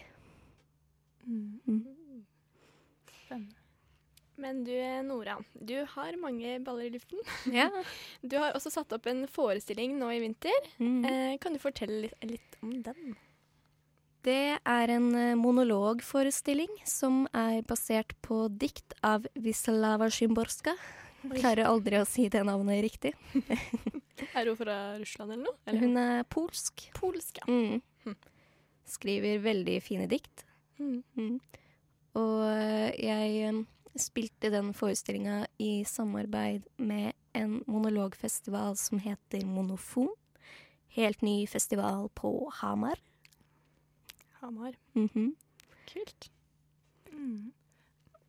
Mm. 1.26 1.82
Mm. 3.34 3.48
Spennende. 3.48 3.58
Men 4.42 4.62
du 4.64 4.72
Nora, 5.06 5.36
du 5.54 5.74
har 5.86 6.16
mange 6.18 6.54
baller 6.64 6.88
i 6.88 6.94
luften. 6.94 7.20
Ja. 7.58 7.68
Du 8.22 8.38
har 8.40 8.56
også 8.56 8.72
satt 8.72 8.92
opp 8.96 9.06
en 9.10 9.26
forestilling 9.30 9.98
nå 10.00 10.08
i 10.14 10.22
vinter. 10.22 10.70
Mm. 10.80 11.04
Eh, 11.04 11.34
kan 11.42 11.52
du 11.54 11.60
fortelle 11.62 12.06
litt, 12.06 12.16
litt 12.24 12.56
om 12.62 12.72
den? 12.82 13.12
Det 14.22 14.56
er 14.56 14.94
en 14.94 15.08
eh, 15.18 15.34
monologforestilling 15.38 16.70
som 16.88 17.26
er 17.34 17.60
basert 17.68 18.14
på 18.24 18.46
dikt 18.48 18.96
av 19.02 19.26
Wislawa 19.34 20.08
Szymborska. 20.10 20.76
Klarer 21.22 21.68
aldri 21.68 22.00
å 22.00 22.06
si 22.08 22.26
det 22.32 22.42
navnet 22.46 22.82
riktig. 22.82 23.14
Er 24.38 24.46
hun 24.46 24.56
fra 24.58 24.76
Russland 25.00 25.34
eller 25.34 25.48
noe? 25.48 25.56
Eller? 25.66 25.82
Hun 25.82 25.98
er 25.98 26.24
polsk. 26.30 26.84
polsk, 26.94 27.40
ja. 27.42 27.46
Mm. 27.50 27.80
Hm. 28.04 28.16
Skriver 28.86 29.40
veldig 29.42 29.76
fine 29.82 30.06
dikt. 30.10 30.44
Mm. 30.78 31.38
Mm. 32.12 32.20
Og 32.20 32.44
eh, 32.48 32.90
jeg 33.00 33.36
eh, 33.48 33.62
spilte 33.98 34.50
den 34.52 34.72
forestillinga 34.76 35.46
i 35.62 35.84
samarbeid 35.88 36.66
med 36.76 37.12
en 37.32 37.62
monologfestival 37.66 38.76
som 38.76 39.00
heter 39.00 39.46
Monofon. 39.48 40.10
Helt 40.92 41.22
ny 41.24 41.46
festival 41.48 42.10
på 42.14 42.50
Hamar. 42.60 43.00
Hamar. 44.42 44.76
Mhm. 44.92 45.34
Kult. 45.88 46.30
Mm. 47.12 47.52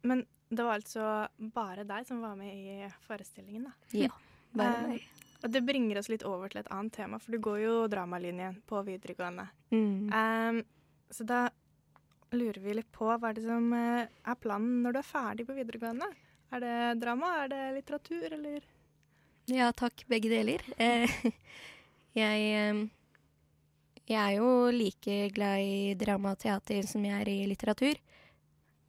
Men 0.02 0.25
det 0.50 0.63
var 0.63 0.74
altså 0.80 1.28
bare 1.38 1.84
deg 1.88 2.08
som 2.08 2.22
var 2.22 2.36
med 2.36 2.54
i 2.56 2.89
forestillingen, 3.08 3.67
da. 3.67 3.74
Ja. 3.91 4.13
Bare 4.54 4.78
Eh, 4.78 4.88
meg. 4.88 5.06
Og 5.43 5.52
det 5.52 5.63
bringer 5.65 5.98
oss 6.00 6.08
litt 6.12 6.24
over 6.24 6.52
til 6.52 6.62
et 6.62 6.69
annet 6.72 6.93
tema, 6.93 7.17
for 7.19 7.34
du 7.34 7.39
går 7.41 7.58
jo 7.63 7.88
dramalinjen 7.91 8.62
på 8.69 8.80
videregående. 8.86 9.48
Mm. 9.74 10.13
Um, 10.13 10.60
så 11.12 11.26
da 11.28 11.39
lurer 12.38 12.60
vi 12.63 12.76
litt 12.78 12.91
på 12.93 13.08
hva 13.08 13.30
er 13.30 13.38
det 13.38 13.46
som 13.46 13.67
eh, 13.78 14.06
er 14.08 14.39
planen 14.41 14.82
når 14.84 14.96
du 14.96 15.00
er 15.02 15.08
ferdig 15.08 15.46
på 15.48 15.56
videregående? 15.58 16.10
Er 16.54 16.63
det 16.63 16.76
drama, 17.02 17.30
er 17.43 17.52
det 17.54 17.62
litteratur, 17.78 18.26
eller? 18.38 18.65
Ja 19.52 19.72
takk, 19.76 20.06
begge 20.10 20.32
deler. 20.32 20.63
Eh, 20.78 21.10
jeg, 22.22 22.43
eh, 22.60 22.84
jeg 24.06 24.19
er 24.19 24.36
jo 24.38 24.50
like 24.74 25.17
glad 25.36 25.63
i 25.63 25.96
drama 26.00 26.36
og 26.36 26.43
teater 26.43 26.86
som 26.89 27.06
jeg 27.06 27.22
er 27.22 27.32
i 27.32 27.39
litteratur. 27.50 28.02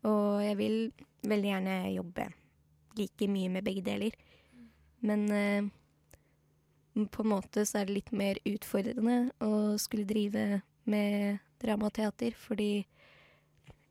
Og 0.04 0.42
jeg 0.44 0.58
vil 0.60 0.76
veldig 1.24 1.50
gjerne 1.54 1.78
jobbe 1.94 2.28
like 2.98 3.30
mye 3.32 3.54
med 3.56 3.64
begge 3.66 3.84
deler. 3.86 4.18
Men 5.04 5.24
på 6.94 7.24
en 7.24 7.28
måte 7.28 7.64
så 7.66 7.80
er 7.80 7.88
det 7.88 7.96
litt 7.96 8.12
mer 8.12 8.38
utfordrende 8.46 9.16
å 9.44 9.74
skulle 9.80 10.06
drive 10.08 10.60
med 10.88 11.40
drama 11.60 11.88
og 11.88 11.96
teater, 11.96 12.36
fordi 12.36 12.84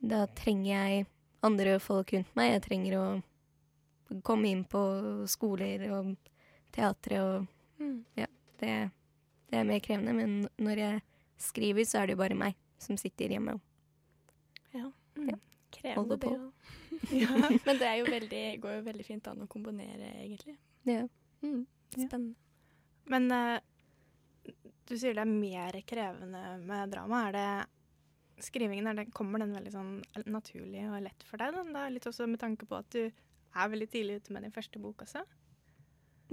da 0.04 0.26
trenger 0.36 0.70
jeg 0.74 1.06
andre 1.44 1.78
folk 1.84 2.12
rundt 2.16 2.36
meg. 2.38 2.52
Jeg 2.58 2.64
trenger 2.68 2.98
å 3.00 4.20
komme 4.28 4.52
inn 4.52 4.64
på 4.70 4.82
skoler 5.32 5.88
og 5.96 6.16
teatre 6.76 7.24
og 7.24 7.50
Mm. 7.84 8.04
det, 8.16 8.90
det 9.50 9.58
er 9.58 9.66
mer 9.68 9.80
krevende. 9.84 10.14
Men 10.16 10.50
når 10.62 10.78
jeg 10.80 11.02
skriver, 11.42 11.84
så 11.84 12.00
er 12.00 12.08
det 12.08 12.16
jo 12.16 12.22
bare 12.22 12.38
meg 12.38 12.56
som 12.80 12.98
sitter 13.00 13.34
hjemme. 13.34 13.58
Ja. 14.74 14.92
Ja. 15.18 15.38
Krevende, 15.74 16.18
på. 16.22 16.30
det 16.30 16.40
ja. 17.24 17.34
Men 17.66 17.80
det 17.82 17.92
jo 18.00 18.06
veldig, 18.06 18.44
går 18.62 18.76
jo 18.78 18.82
veldig 18.86 19.06
fint 19.06 19.28
an 19.28 19.44
å 19.44 19.50
komponere, 19.50 20.14
egentlig. 20.22 20.56
Ja. 20.88 21.08
Mm. 21.42 21.66
Ja. 21.98 22.08
Spennende. 22.08 22.36
Men 23.10 23.32
uh, 23.34 23.60
du 24.88 24.94
sier 24.96 25.18
det 25.18 25.26
er 25.26 25.32
mer 25.34 25.80
krevende 25.88 26.44
med 26.64 26.94
drama. 26.94 27.26
Er 27.28 27.36
det 27.36 27.48
skrivingen, 28.42 28.88
er 28.90 28.98
den 28.98 29.12
kommer 29.14 29.44
den 29.44 29.54
veldig 29.56 29.74
sånn 29.74 29.94
naturlig 30.26 30.88
og 30.90 31.04
lett 31.06 31.26
for 31.28 31.42
deg? 31.42 31.54
Den, 31.56 31.74
da? 31.76 31.86
Litt 31.92 32.08
også 32.10 32.28
med 32.30 32.42
tanke 32.42 32.68
på 32.70 32.80
at 32.80 32.90
du 32.96 33.04
er 33.06 33.70
veldig 33.70 33.90
tidlig 33.94 34.22
ute 34.22 34.34
med 34.34 34.48
din 34.48 34.56
første 34.56 34.82
bok 34.82 35.06
også. 35.06 35.24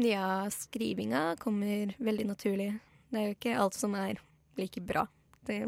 ja, 0.00 0.50
skrivinga 0.50 1.36
kommer 1.36 1.94
veldig 1.98 2.26
naturlig. 2.26 2.72
Det 3.10 3.18
er 3.18 3.28
jo 3.28 3.36
ikke 3.36 3.58
alt 3.58 3.76
som 3.76 3.94
er 3.98 4.20
like 4.56 4.80
bra. 4.80 5.06
Det, 5.46 5.62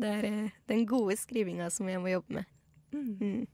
det 0.00 0.10
er 0.18 0.28
eh, 0.28 0.58
den 0.70 0.84
gode 0.88 1.16
skrivinga 1.18 1.70
som 1.70 1.88
jeg 1.90 2.00
må 2.00 2.12
jobbe 2.12 2.40
med. 2.40 2.44
Mm. 2.92 3.46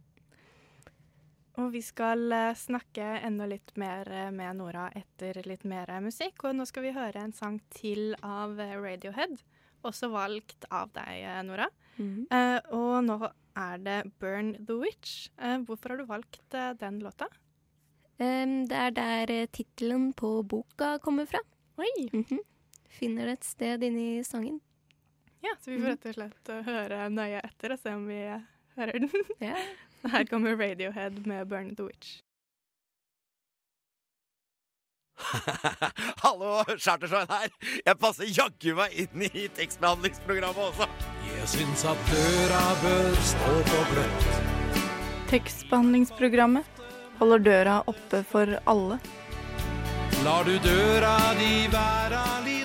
Og 1.56 1.70
vi 1.72 1.80
skal 1.84 2.32
eh, 2.36 2.54
snakke 2.56 3.04
enda 3.24 3.48
litt 3.48 3.72
mer 3.80 4.10
eh, 4.12 4.30
med 4.34 4.58
Nora 4.60 4.90
etter 4.94 5.40
litt 5.48 5.64
mer 5.64 5.94
musikk. 6.04 6.44
Og 6.44 6.56
nå 6.58 6.66
skal 6.68 6.84
vi 6.84 6.96
høre 6.96 7.24
en 7.24 7.34
sang 7.36 7.58
til 7.72 8.12
av 8.20 8.58
Radiohead, 8.60 9.40
også 9.84 10.10
valgt 10.12 10.64
av 10.70 10.92
deg, 10.96 11.24
eh, 11.24 11.42
Nora. 11.46 11.68
Mm. 11.96 12.26
Eh, 12.30 12.58
og 12.76 13.04
nå 13.04 13.18
er 13.56 13.82
det 13.82 13.98
Burn 14.20 14.54
the 14.66 14.76
Witch. 14.80 15.28
Eh, 15.38 15.58
hvorfor 15.66 15.94
har 15.94 16.02
du 16.02 16.06
valgt 16.08 16.54
eh, 16.54 16.72
den 16.80 17.00
låta? 17.04 17.28
Um, 18.16 18.64
det 18.64 18.76
er 18.80 18.92
der 18.96 19.30
uh, 19.42 19.46
tittelen 19.52 20.12
på 20.16 20.40
boka 20.48 20.94
kommer 21.04 21.26
fra. 21.28 21.42
Oi! 21.76 22.08
Mhm. 22.12 22.38
Finner 22.96 23.28
det 23.28 23.32
et 23.36 23.44
sted 23.44 23.82
inni 23.84 24.24
sangen. 24.24 24.60
Ja, 25.44 25.52
så 25.60 25.70
vi 25.70 25.80
får 25.82 25.90
rett 25.92 26.06
og 26.08 26.14
slett 26.16 26.48
eh, 26.48 26.62
høre 26.64 27.08
nøye 27.12 27.42
etter 27.44 27.74
og 27.74 27.80
se 27.82 27.92
om 27.92 28.06
vi 28.08 28.22
eh, 28.24 28.46
hører 28.78 29.04
den. 29.04 29.10
Yeah. 29.42 29.66
Her 30.12 30.24
kommer 30.30 30.56
Radiohead 30.56 31.26
med 31.26 31.48
Burn 31.50 31.74
the 31.76 31.84
Witch. 31.84 32.22
Hallo, 36.24 36.62
Chartersveien 36.78 37.30
her. 37.30 37.52
Jeg 37.86 37.98
passer 38.00 38.30
jaggu 38.30 38.74
meg 38.78 38.96
inn 39.04 39.26
i 39.28 39.46
tekstbehandlingsprogrammet 39.56 40.62
også. 40.70 40.88
Jeg 41.30 41.50
syns 41.54 41.84
at 41.88 42.10
døra 42.12 42.62
bør 42.82 43.20
stå 43.32 43.54
på 43.70 43.84
gløtt. 43.92 44.28
Tekstbehandlingsprogrammet 45.32 46.82
holder 47.20 47.46
døra 47.48 47.78
oppe 47.90 48.22
for 48.30 48.58
alle. 48.68 49.00
Lar 50.24 50.46
du 50.48 50.56
døra 50.64 51.16
di 51.38 51.66
være 51.72 52.22
litt 52.46 52.55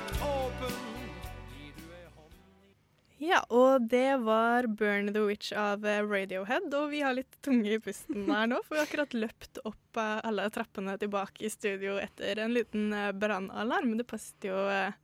Ja, 3.21 3.43
og 3.53 3.83
det 3.91 4.17
var 4.25 4.65
Burn 4.65 5.11
the 5.13 5.21
Witch 5.21 5.51
av 5.53 5.85
eh, 5.85 6.01
Radiohead. 6.01 6.71
Og 6.73 6.89
vi 6.89 7.03
har 7.05 7.13
litt 7.13 7.35
tunge 7.45 7.75
i 7.75 7.79
pusten 7.81 8.25
her 8.25 8.49
nå, 8.49 8.57
for 8.65 8.73
vi 8.73 8.81
har 8.81 8.89
akkurat 8.89 9.13
løpt 9.13 9.61
opp 9.61 9.99
eh, 10.01 10.17
alle 10.25 10.47
trappene 10.49 10.95
tilbake 10.97 11.45
i 11.45 11.51
studio 11.53 11.99
etter 12.01 12.41
en 12.41 12.55
liten 12.55 12.87
brannalarm. 12.89 13.19
brannalarm. 13.21 13.93
Det 13.99 14.07
passet 14.09 14.49
jo 14.49 14.57
eh, 14.73 14.97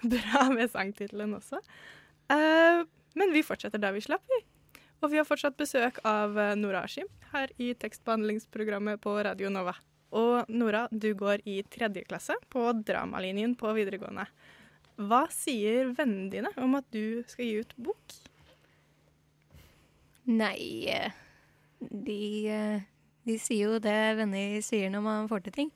bra 0.14 0.46
med 0.54 0.72
sangtittelen 0.72 1.36
også. 1.36 1.60
Eh, 2.32 2.86
men 3.20 3.36
vi 3.36 3.44
fortsetter 3.44 3.82
der 3.82 3.92
vi 3.92 4.04
slapp, 4.06 4.24
vi. 4.32 4.40
Og 5.02 5.12
vi 5.12 5.20
har 5.20 5.26
fortsatt 5.28 5.58
besøk 5.58 6.00
av 6.08 6.38
eh, 6.40 6.56
Nora 6.58 6.86
Askim 6.88 7.08
her 7.34 7.52
i 7.60 7.74
tekstbehandlingsprogrammet 7.76 9.02
på 9.04 9.12
Radio 9.28 9.52
Nova. 9.52 9.76
Og 10.16 10.48
Nora, 10.48 10.86
du 10.90 11.12
går 11.14 11.44
i 11.44 11.60
tredje 11.68 12.06
klasse 12.08 12.36
på 12.48 12.70
dramalinjen 12.80 13.54
på 13.60 13.76
videregående. 13.76 14.24
Hva 14.98 15.22
sier 15.30 15.92
vennene 15.94 16.30
dine 16.32 16.50
om 16.58 16.74
at 16.78 16.86
du 16.94 17.22
skal 17.30 17.46
gi 17.46 17.60
ut 17.62 17.74
bok? 17.78 18.14
Nei, 20.28 20.90
de, 21.78 22.20
eh, 22.50 22.80
De 23.28 23.36
sier 23.40 23.68
jo 23.68 23.78
det 23.82 24.16
venner 24.18 24.58
sier 24.64 24.90
når 24.90 25.04
man 25.04 25.28
får 25.30 25.46
til 25.46 25.54
ting. 25.54 25.70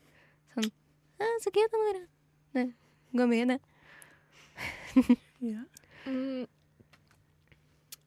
Sånn 0.55 0.69
«Ja, 1.21 1.29
'Så 1.39 1.53
gøy, 1.53 1.67
det 1.69 1.79
må 1.79 1.85
være'. 1.91 2.07
Det 2.53 3.19
går 3.19 3.29
mye, 3.29 3.45
det. 3.53 3.59
Ja. 5.43 5.63
Mm. 6.07 6.47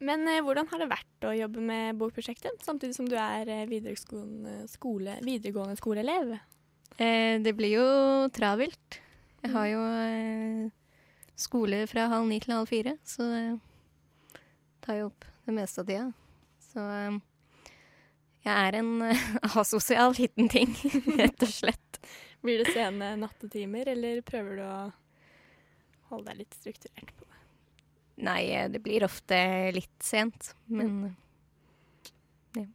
Men 0.00 0.28
eh, 0.28 0.42
hvordan 0.44 0.68
har 0.70 0.80
det 0.80 0.88
vært 0.88 1.26
å 1.28 1.34
jobbe 1.36 1.60
med 1.60 1.98
bokprosjektet, 2.00 2.62
samtidig 2.64 2.96
som 2.96 3.08
du 3.08 3.16
er 3.20 3.48
eh, 3.48 3.66
videregående, 3.68 4.66
skole, 4.68 5.18
videregående 5.24 5.76
skoleelev? 5.76 6.34
Eh, 6.96 7.36
det 7.44 7.52
blir 7.56 7.76
jo 7.76 7.86
travelt. 8.32 9.00
Jeg 9.42 9.52
har 9.52 9.68
jo 9.68 9.82
eh, 9.84 10.72
skole 11.36 11.84
fra 11.86 12.08
halv 12.10 12.28
ni 12.30 12.40
til 12.40 12.56
halv 12.56 12.68
fire, 12.70 12.96
så 13.04 13.26
det 13.28 14.40
tar 14.84 15.00
jo 15.00 15.08
opp 15.10 15.26
det 15.46 15.54
meste 15.56 15.82
av 15.82 15.90
tida. 15.90 16.06
Så 16.64 16.82
eh, 16.82 17.18
jeg 18.46 18.54
er 18.54 18.78
en 18.80 18.92
eh, 19.06 19.26
asosial 19.62 20.16
liten 20.18 20.50
ting, 20.52 20.72
rett 21.20 21.46
og 21.46 21.52
slett. 21.52 22.00
Blir 22.44 22.62
det 22.62 22.72
sene 22.72 23.14
nattetimer, 23.20 23.88
eller 23.92 24.22
prøver 24.26 24.60
du 24.60 24.64
å 24.64 24.80
holde 26.12 26.30
deg 26.30 26.44
litt 26.44 26.58
strukturert 26.58 27.12
på 27.12 27.28
det? 27.28 27.40
Nei, 28.26 28.40
eh, 28.56 28.68
det 28.72 28.80
blir 28.84 29.04
ofte 29.06 29.38
litt 29.76 29.96
sent, 30.04 30.54
men 30.72 31.08
ja. 32.56 32.66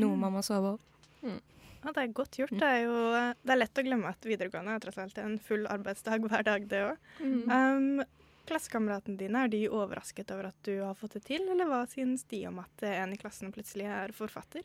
Noe 0.00 0.14
man 0.16 0.36
må 0.36 0.40
sove 0.46 0.76
òg. 0.76 1.40
Ja, 1.80 1.92
det 1.96 2.02
er 2.02 2.14
godt 2.16 2.36
gjort. 2.36 2.52
Det 2.60 2.66
er 2.68 2.82
jo 2.84 2.96
det 3.40 3.52
er 3.54 3.60
lett 3.60 3.80
å 3.80 3.84
glemme 3.86 4.10
at 4.12 4.26
videregående 4.28 4.74
er 4.76 4.82
tross 4.84 4.98
alt 5.00 5.20
en 5.22 5.38
full 5.40 5.64
arbeidsdag 5.70 6.26
hver 6.28 6.44
dag, 6.44 6.66
det 6.68 6.82
òg. 6.90 7.12
Mm. 7.20 7.44
Um, 7.48 8.02
Klassekameratene 8.50 9.18
dine, 9.20 9.44
er 9.46 9.52
de 9.52 9.60
overrasket 9.70 10.30
over 10.34 10.48
at 10.48 10.56
du 10.66 10.72
har 10.82 10.96
fått 10.98 11.14
det 11.18 11.24
til, 11.28 11.44
eller 11.52 11.68
hva 11.70 11.84
synes 11.88 12.24
de 12.32 12.42
om 12.48 12.58
at 12.62 12.82
en 12.88 13.12
i 13.14 13.18
klassen 13.20 13.52
plutselig 13.54 13.86
er 13.86 14.14
forfatter? 14.16 14.64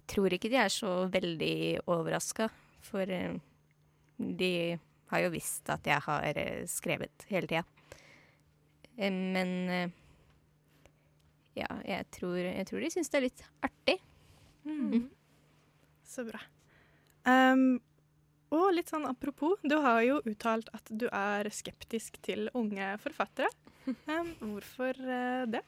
Jeg 0.00 0.06
tror 0.10 0.34
ikke 0.34 0.50
de 0.50 0.58
er 0.58 0.72
så 0.72 0.90
veldig 1.12 1.84
overraska, 1.86 2.48
for 2.88 3.12
eh, 3.14 3.36
de 4.18 4.50
har 5.12 5.22
jo 5.24 5.30
visst 5.32 5.70
at 5.70 5.86
jeg 5.86 6.02
har 6.08 6.40
eh, 6.40 6.64
skrevet 6.70 7.28
hele 7.30 7.50
tida. 7.50 7.62
Eh, 8.96 9.12
Men 9.12 9.54
eh, 9.70 9.94
ja, 11.60 11.68
jeg 11.84 12.08
tror, 12.14 12.38
jeg 12.42 12.66
tror 12.68 12.82
de 12.82 12.90
syns 12.96 13.12
det 13.12 13.20
er 13.20 13.26
litt 13.28 13.44
artig. 13.66 13.98
Mm. 14.66 15.08
Så 16.08 16.24
bra. 16.24 16.40
Um, 17.28 17.76
og 18.54 18.70
litt 18.72 18.88
sånn 18.88 19.04
apropos, 19.04 19.60
du 19.60 19.76
har 19.84 20.00
jo 20.06 20.22
uttalt 20.24 20.70
at 20.72 20.88
du 20.88 21.04
er 21.12 21.50
skeptisk 21.52 22.16
til 22.24 22.48
unge 22.56 22.94
forfattere. 23.04 23.50
Um, 23.88 24.34
hvorfor 24.42 24.98
uh, 25.00 25.46
det? 25.48 25.62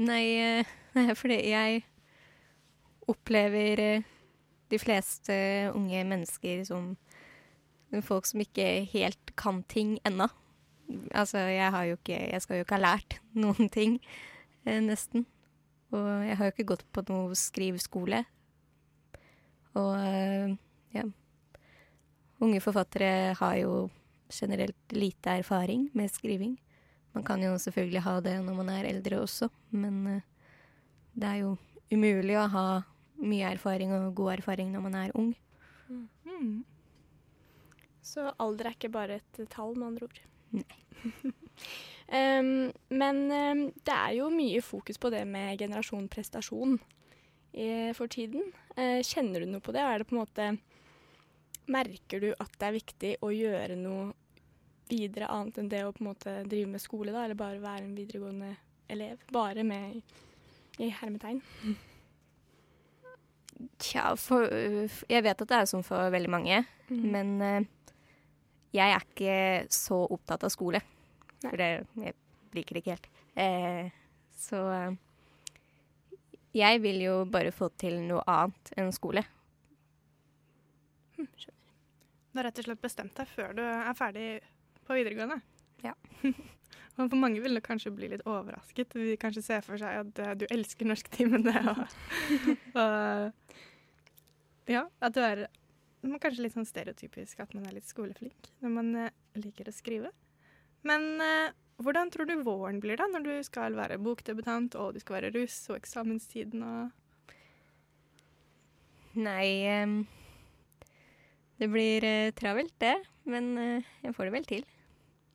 Nei, 0.00 0.22
eh, 0.40 0.68
er 0.96 1.16
fordi 1.18 1.36
jeg 1.50 1.82
opplever 3.04 3.82
eh, 3.84 4.06
de 4.72 4.78
fleste 4.80 5.34
unge 5.76 6.00
mennesker 6.08 6.62
som 6.64 6.94
folk 8.00 8.24
som 8.24 8.40
ikke 8.40 8.86
helt 8.94 9.34
kan 9.36 9.60
ting 9.68 9.98
ennå. 10.08 10.30
Altså, 11.12 11.44
jeg 11.52 11.68
ikke 12.00 12.16
Jeg 12.16 12.40
skal 12.40 12.56
jo 12.56 12.64
ikke 12.64 12.78
ha 12.78 12.86
lært 12.86 13.18
noen 13.44 13.68
ting, 13.68 14.00
nesten. 14.64 15.26
Og 15.92 16.08
jeg 16.24 16.38
har 16.38 16.48
jo 16.48 16.54
ikke 16.54 16.70
gått 16.72 16.86
på 16.96 17.04
noe 17.12 17.36
skriveskole. 17.36 18.24
Og 19.78 19.92
eh, 19.96 20.54
ja. 20.96 21.06
Unge 22.42 22.60
forfattere 22.60 23.34
har 23.38 23.56
jo 23.60 23.88
generelt 24.32 24.96
lite 24.96 25.38
erfaring 25.42 25.90
med 25.94 26.10
skriving. 26.10 26.56
Man 27.12 27.24
kan 27.24 27.42
jo 27.44 27.58
selvfølgelig 27.60 28.02
ha 28.06 28.20
det 28.24 28.38
når 28.44 28.56
man 28.56 28.72
er 28.72 28.88
eldre 28.88 29.20
også, 29.20 29.48
men 29.70 30.06
eh, 30.06 30.26
det 31.14 31.28
er 31.28 31.40
jo 31.42 31.56
umulig 31.92 32.38
å 32.40 32.48
ha 32.48 32.66
mye 33.22 33.52
erfaring 33.52 33.92
og 33.94 34.14
god 34.16 34.38
erfaring 34.38 34.72
når 34.72 34.84
man 34.86 34.94
er 34.98 35.16
ung. 35.18 35.34
Mm. 35.88 36.64
Så 38.02 38.32
alder 38.40 38.70
er 38.70 38.76
ikke 38.76 38.92
bare 38.92 39.20
et 39.20 39.42
tall, 39.52 39.76
med 39.76 39.92
andre 39.92 40.08
ord. 40.08 40.22
Nei. 40.56 40.78
um, 42.40 42.72
men 42.90 43.20
um, 43.30 43.62
det 43.86 43.94
er 43.94 44.16
jo 44.18 44.30
mye 44.32 44.62
fokus 44.64 44.98
på 44.98 45.12
det 45.14 45.22
med 45.28 45.60
generasjon 45.60 46.08
prestasjon 46.10 46.80
i, 47.52 47.92
for 47.94 48.10
tiden. 48.10 48.50
Eh, 48.76 49.02
kjenner 49.04 49.40
du 49.44 49.50
noe 49.52 49.60
på 49.64 49.72
det? 49.74 49.82
Og 49.84 49.92
er 49.92 49.98
det 50.02 50.08
på 50.08 50.16
en 50.16 50.22
måte 50.22 50.50
Merker 51.72 52.20
du 52.20 52.30
at 52.42 52.54
det 52.58 52.66
er 52.68 52.74
viktig 52.74 53.10
å 53.22 53.28
gjøre 53.30 53.76
noe 53.78 54.08
videre 54.90 55.28
annet 55.30 55.60
enn 55.62 55.68
det 55.70 55.84
å 55.86 55.92
på 55.94 56.02
en 56.02 56.08
måte 56.10 56.32
drive 56.50 56.68
med 56.72 56.82
skole, 56.82 57.12
da? 57.14 57.22
Eller 57.24 57.38
bare 57.38 57.60
være 57.62 57.84
en 57.86 57.94
videregående 57.96 58.50
elev? 58.92 59.22
Bare 59.32 59.62
med 59.64 60.02
i 60.82 60.88
hermetegn. 60.90 61.38
Tja, 63.78 64.10
for, 64.18 64.48
jeg 64.50 65.22
vet 65.24 65.44
at 65.44 65.48
det 65.52 65.58
er 65.60 65.68
sånn 65.70 65.86
for 65.86 66.10
veldig 66.12 66.30
mange, 66.32 66.64
Mm. 66.90 67.04
men 67.14 67.28
eh, 67.40 67.64
jeg 68.74 68.92
er 68.92 69.04
ikke 69.06 69.36
så 69.72 70.02
opptatt 70.12 70.42
av 70.44 70.50
skole. 70.52 70.80
For 71.40 71.56
det, 71.56 71.86
jeg 71.96 72.14
liker 72.52 72.74
det 72.74 72.82
ikke 72.82 72.96
helt. 72.96 73.06
Eh, 73.38 73.90
så 74.36 74.58
jeg 76.56 76.82
vil 76.84 77.00
jo 77.04 77.14
bare 77.32 77.52
få 77.54 77.70
til 77.80 78.00
noe 78.04 78.22
annet 78.28 78.72
enn 78.76 78.92
skole. 78.92 79.24
Du 81.16 82.38
har 82.38 82.48
rett 82.48 82.58
og 82.62 82.66
slett 82.66 82.82
bestemt 82.82 83.16
deg 83.16 83.28
før 83.28 83.54
du 83.56 83.62
er 83.64 83.94
ferdig 83.96 84.26
på 84.86 84.96
videregående. 84.96 85.38
Ja. 85.84 85.92
og 86.96 87.08
for 87.08 87.18
mange 87.20 87.42
vil 87.44 87.58
det 87.58 87.64
kanskje 87.66 87.92
bli 87.94 88.08
litt 88.12 88.24
overrasket. 88.28 88.94
De 88.96 89.16
kanskje 89.20 89.44
ser 89.44 89.64
for 89.66 89.80
seg 89.80 89.98
at 90.02 90.22
eh, 90.22 90.36
du 90.40 90.46
elsker 90.48 90.88
norsktimene. 90.88 91.54
Og, 91.72 91.82
og 92.82 94.72
ja, 94.72 94.86
at 95.02 95.16
du 95.16 95.20
er 95.24 95.46
kanskje 96.22 96.46
litt 96.46 96.56
sånn 96.56 96.68
stereotypisk 96.68 97.42
at 97.44 97.52
man 97.56 97.66
er 97.68 97.76
litt 97.76 97.90
skoleflink 97.90 98.52
når 98.64 98.76
man 98.78 98.94
eh, 99.04 99.14
liker 99.38 99.68
å 99.68 99.76
skrive. 99.76 100.12
Men 100.88 101.02
eh, 101.22 101.52
hvordan 101.84 102.10
tror 102.12 102.26
du 102.28 102.34
våren 102.46 102.78
blir 102.82 102.96
da, 103.00 103.04
når 103.10 103.22
du 103.26 103.32
skal 103.46 103.72
være 103.78 104.02
bokdebutant 104.02 104.70
og 104.78 104.86
du 104.94 104.98
skal 105.02 105.14
være 105.20 105.32
russ 105.36 105.58
og 105.70 105.76
eksamenstiden 105.78 106.60
og 106.66 106.82
Nei 109.12 109.68
um, 109.84 110.06
Det 111.60 111.68
blir 111.68 112.00
uh, 112.06 112.32
travelt, 112.32 112.72
det. 112.80 112.94
Men 113.28 113.58
uh, 113.58 113.82
jeg 114.02 114.14
får 114.16 114.24
det 114.24 114.32
vel 114.32 114.44
til. 114.48 114.64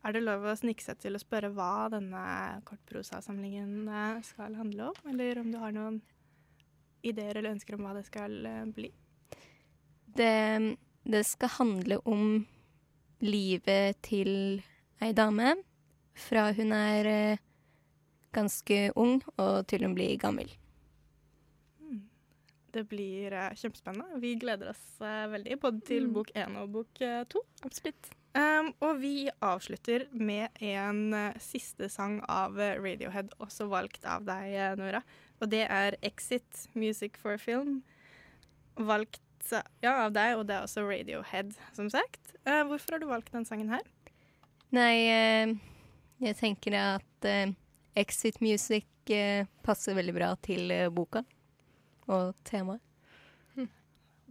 Er 0.07 0.14
det 0.14 0.23
lov 0.23 0.45
å 0.47 0.55
snike 0.57 0.85
seg 0.85 1.01
til 1.03 1.19
å 1.19 1.21
spørre 1.21 1.51
hva 1.53 1.88
denne 1.93 2.23
kortprosasamlingen 2.69 3.88
eh, 3.88 4.21
skal 4.25 4.55
handle 4.57 4.93
om? 4.93 5.01
Eller 5.11 5.41
om 5.43 5.51
du 5.53 5.59
har 5.59 5.75
noen 5.75 5.99
ideer 7.03 7.41
eller 7.41 7.57
ønsker 7.57 7.75
om 7.75 7.85
hva 7.88 7.97
det 7.97 8.05
skal 8.07 8.38
eh, 8.47 8.62
bli? 8.77 8.93
Det, 10.19 10.77
det 11.03 11.25
skal 11.27 11.57
handle 11.59 11.99
om 12.07 12.38
livet 13.25 13.99
til 14.07 14.62
ei 15.03 15.11
dame 15.17 15.57
fra 16.18 16.50
hun 16.57 16.72
er 16.74 17.09
eh, 17.11 17.44
ganske 18.37 18.81
ung 18.98 19.20
og 19.37 19.66
til 19.70 19.85
hun 19.87 19.96
blir 19.96 20.18
gammel. 20.20 20.50
Det 22.68 22.85
blir 22.90 23.33
eh, 23.33 23.54
kjempespennende. 23.57 24.20
Vi 24.20 24.35
gleder 24.40 24.74
oss 24.74 25.00
eh, 25.00 25.26
veldig 25.33 25.61
både 25.61 25.81
til 25.88 26.09
Mm. 26.09 26.14
bok 26.14 26.33
én 26.37 26.57
og 26.61 26.72
bok 26.72 27.04
to. 27.33 27.42
Absolutt. 27.64 28.11
Um, 28.38 28.74
og 28.85 29.00
vi 29.00 29.31
avslutter 29.42 30.04
med 30.12 30.52
en 30.61 31.14
uh, 31.14 31.38
siste 31.40 31.88
sang 31.90 32.20
av 32.28 32.59
Radiohead, 32.59 33.33
også 33.40 33.66
valgt 33.72 34.04
av 34.04 34.26
deg, 34.28 34.76
Nora. 34.78 35.00
Og 35.40 35.50
det 35.50 35.64
er 35.64 35.96
'Exit 36.02 36.68
Music 36.74 37.16
for 37.16 37.37
Film'. 37.40 37.81
Valgt 38.76 39.50
ja, 39.83 40.04
av 40.04 40.12
deg, 40.12 40.37
og 40.37 40.46
det 40.46 40.54
er 40.54 40.62
også 40.62 40.85
Radiohead, 40.85 41.57
som 41.72 41.88
sagt. 41.90 42.37
Uh, 42.46 42.62
hvorfor 42.68 42.92
har 42.92 42.98
du 42.98 43.07
valgt 43.07 43.33
den 43.33 43.48
sangen 43.48 43.72
her? 43.72 43.83
Nei, 44.70 45.59
jeg 46.22 46.37
tenker 46.38 46.76
at 46.78 47.28
eh, 47.28 47.54
Exit 47.98 48.40
Music 48.44 48.87
eh, 49.11 49.46
passer 49.64 49.96
veldig 49.98 50.14
bra 50.16 50.33
til 50.44 50.70
eh, 50.74 50.88
boka 50.92 51.24
og 52.09 52.35
temaet. 52.48 52.83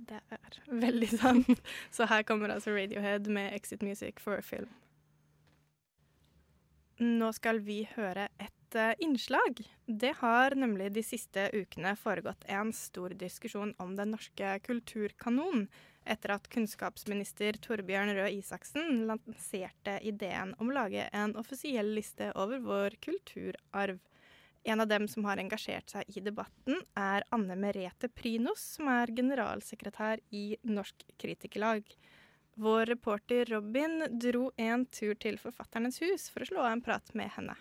Det 0.08 0.20
er 0.32 0.60
veldig 0.72 1.08
sant. 1.10 1.64
Så 1.96 2.08
her 2.08 2.24
kommer 2.24 2.54
altså 2.54 2.72
Radiohead 2.72 3.28
med 3.28 3.54
'Exit 3.54 3.82
Music 3.84 4.22
for 4.24 4.40
Film'. 4.46 4.72
Nå 7.00 7.32
skal 7.36 7.60
vi 7.62 7.84
høre 7.94 8.30
et 8.42 8.76
uh, 8.76 8.94
innslag. 9.04 9.60
Det 9.86 10.16
har 10.22 10.56
nemlig 10.56 10.94
de 10.96 11.04
siste 11.06 11.50
ukene 11.54 11.92
foregått 12.00 12.48
en 12.50 12.72
stor 12.74 13.14
diskusjon 13.14 13.76
om 13.78 13.94
den 14.00 14.16
norske 14.16 14.56
kulturkanonen, 14.66 15.68
etter 16.10 16.34
at 16.36 16.48
kunnskapsminister 16.54 17.60
Torbjørn 17.64 18.14
Røe 18.18 18.32
Isaksen 18.38 19.04
lanserte 19.10 19.98
ideen 20.08 20.54
om 20.58 20.72
å 20.72 20.78
lage 20.80 21.08
en 21.12 21.36
offisiell 21.40 21.94
liste 21.98 22.32
over 22.36 22.64
vår 22.64 22.98
kulturarv. 23.04 24.00
En 24.68 24.84
av 24.84 24.90
dem 24.92 25.08
som 25.08 25.24
har 25.30 25.40
engasjert 25.40 25.94
seg 25.94 26.18
i 26.18 26.24
debatten, 26.24 26.82
er 27.00 27.24
Anne 27.32 27.56
Merete 27.56 28.10
Prinos, 28.12 28.64
som 28.76 28.90
er 28.92 29.14
generalsekretær 29.16 30.20
i 30.36 30.58
Norsk 30.68 31.06
Kritikerlag. 31.22 31.88
Vår 32.60 32.90
reporter 32.90 33.46
Robin 33.54 34.02
dro 34.20 34.50
en 34.58 34.84
tur 34.92 35.16
til 35.22 35.40
Forfatternes 35.40 36.02
hus 36.04 36.28
for 36.34 36.44
å 36.44 36.50
slå 36.50 36.66
av 36.66 36.74
en 36.74 36.84
prat 36.84 37.14
med 37.16 37.32
henne. 37.38 37.56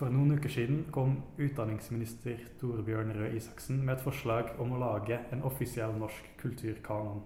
For 0.00 0.08
noen 0.08 0.32
uker 0.32 0.48
siden 0.48 0.86
kom 0.96 1.18
utdanningsminister 1.36 2.38
Torbjørn 2.56 3.10
Røe 3.12 3.34
Isaksen 3.36 3.82
med 3.84 3.98
et 3.98 4.04
forslag 4.06 4.54
om 4.62 4.70
å 4.72 4.78
lage 4.80 5.18
en 5.28 5.42
offisiell 5.44 5.92
norsk 6.00 6.30
kulturkanon. 6.40 7.18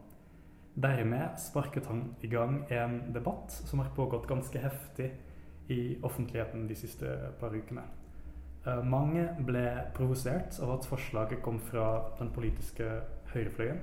Dermed 0.74 1.38
sparket 1.38 1.86
han 1.86 2.00
i 2.26 2.32
gang 2.32 2.64
en 2.74 2.96
debatt 3.14 3.54
som 3.54 3.78
har 3.78 3.92
pågått 3.94 4.26
ganske 4.26 4.58
heftig 4.58 5.12
i 5.70 5.78
offentligheten 6.02 6.66
de 6.66 6.80
siste 6.80 7.14
par 7.38 7.54
ukene. 7.54 7.86
Eh, 8.66 8.82
Mange 8.82 9.28
ble 9.38 9.64
provosert 9.94 10.58
av 10.58 10.74
at 10.74 10.90
forslaget 10.90 11.46
kom 11.46 11.62
fra 11.70 11.86
den 12.18 12.34
politiske 12.34 12.90
høyrefløyen 13.36 13.78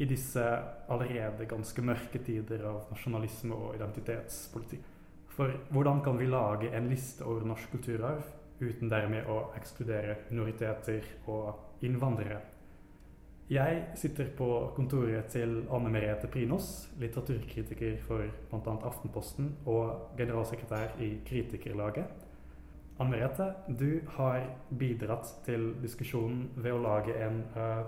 i 0.00 0.08
disse 0.08 0.48
allerede 0.88 1.44
ganske 1.52 1.84
mørke 1.84 2.24
tider 2.24 2.64
av 2.72 2.88
nasjonalisme 2.88 3.52
og 3.52 3.76
identitetspolitikk. 3.76 4.93
For 5.34 5.50
hvordan 5.74 6.00
kan 6.04 6.18
vi 6.18 6.26
lage 6.30 6.70
en 6.76 6.88
liste 6.88 7.24
over 7.26 7.46
norsk 7.48 7.72
kulturarv 7.72 8.22
uten 8.62 8.90
dermed 8.90 9.26
å 9.26 9.40
ekskludere 9.58 10.20
minoriteter 10.30 11.08
og 11.26 11.82
innvandrere? 11.82 12.38
Jeg 13.50 13.82
sitter 14.00 14.30
på 14.38 14.46
kontoret 14.76 15.26
til 15.34 15.58
Anne 15.74 15.90
Merete 15.92 16.30
Prinos, 16.32 16.86
litteraturkritiker 17.02 17.98
for 18.06 18.24
bl.a. 18.48 18.76
Aftenposten 18.88 19.50
og 19.68 20.14
generalsekretær 20.16 20.94
i 21.04 21.10
Kritikerlaget. 21.26 22.08
Anne 23.02 23.10
Merete, 23.10 23.50
du 23.68 24.00
har 24.16 24.46
bidratt 24.70 25.34
til 25.44 25.72
diskusjonen 25.82 26.46
ved 26.56 26.72
å 26.72 26.82
lage 26.86 27.18
en, 27.26 27.42
eh, 27.58 27.82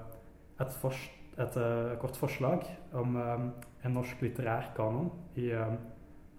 et, 0.61 0.77
fors 0.83 1.09
et 1.39 1.57
eh, 1.63 1.97
kort 2.03 2.19
forslag 2.19 2.67
om 2.93 3.17
eh, 3.17 3.51
en 3.87 3.97
norsk 3.97 4.27
litterær 4.27 4.75
kanon 4.77 5.13
i 5.39 5.53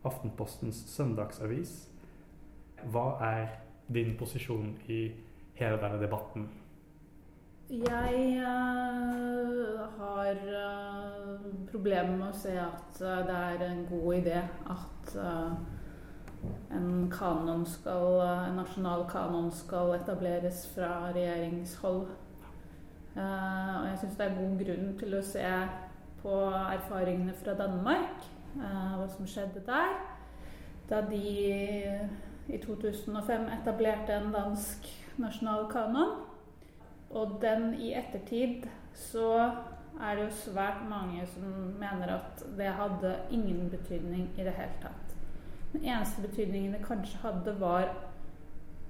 Aftenpostens 0.06 0.84
søndagsavis. 0.92 1.90
Hva 2.92 3.08
er 3.24 3.48
din 3.94 4.18
posisjon 4.20 4.76
i 4.88 5.02
hele 5.58 5.80
denne 5.82 6.02
debatten? 6.02 6.50
Jeg 7.70 8.44
uh, 8.48 9.80
har 10.00 10.38
uh, 10.40 11.48
problemer 11.72 12.14
med 12.16 12.30
å 12.30 12.38
se 12.40 12.54
at 12.56 13.02
uh, 13.02 13.26
det 13.28 13.36
er 13.36 13.64
en 13.66 13.82
god 13.90 14.14
idé 14.22 14.38
at 14.72 15.18
en 16.72 17.10
kanon 17.12 17.66
skal, 17.68 18.22
en 18.46 18.56
nasjonal 18.62 19.04
kanon 19.12 19.50
skal 19.52 19.98
etableres 19.98 20.62
fra 20.76 21.10
regjeringshold. 21.16 22.06
Og 23.18 23.86
jeg 23.88 24.00
syns 24.02 24.18
det 24.20 24.28
er 24.28 24.36
god 24.38 24.60
grunn 24.62 24.92
til 25.00 25.16
å 25.18 25.22
se 25.26 25.52
på 26.22 26.36
erfaringene 26.52 27.34
fra 27.40 27.56
Danmark, 27.58 28.28
hva 28.62 29.08
som 29.12 29.28
skjedde 29.30 29.64
der. 29.66 29.96
Da 30.90 31.02
de 31.10 31.24
i 32.48 32.58
2005 32.64 33.50
etablerte 33.62 34.16
en 34.16 34.32
dansk 34.34 34.88
nasjonal 35.18 35.68
kanon. 35.72 36.16
Og 37.10 37.38
den 37.42 37.74
i 37.80 37.94
ettertid 37.96 38.68
så 38.94 39.52
er 40.02 40.16
det 40.16 40.24
jo 40.24 40.40
svært 40.52 40.84
mange 40.90 41.26
som 41.28 41.44
mener 41.80 42.18
at 42.18 42.44
det 42.58 42.74
hadde 42.78 43.16
ingen 43.32 43.70
betydning 43.70 44.30
i 44.38 44.44
det 44.44 44.54
hele 44.58 44.82
tatt. 44.82 45.16
Den 45.74 45.84
eneste 45.84 46.22
betydningen 46.22 46.74
det 46.74 46.86
kanskje 46.86 47.18
hadde, 47.22 47.60
var 47.60 47.90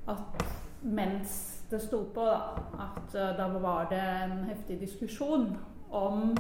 at 0.08 0.44
mens 0.82 1.64
det 1.72 1.82
sto 1.82 2.04
på, 2.16 2.26
da, 2.26 2.40
at 2.80 3.16
uh, 3.16 3.38
da 3.38 3.48
var 3.60 3.88
det 3.90 4.00
en 4.00 4.44
heftig 4.48 4.80
diskusjon 4.80 5.58
om, 5.92 6.38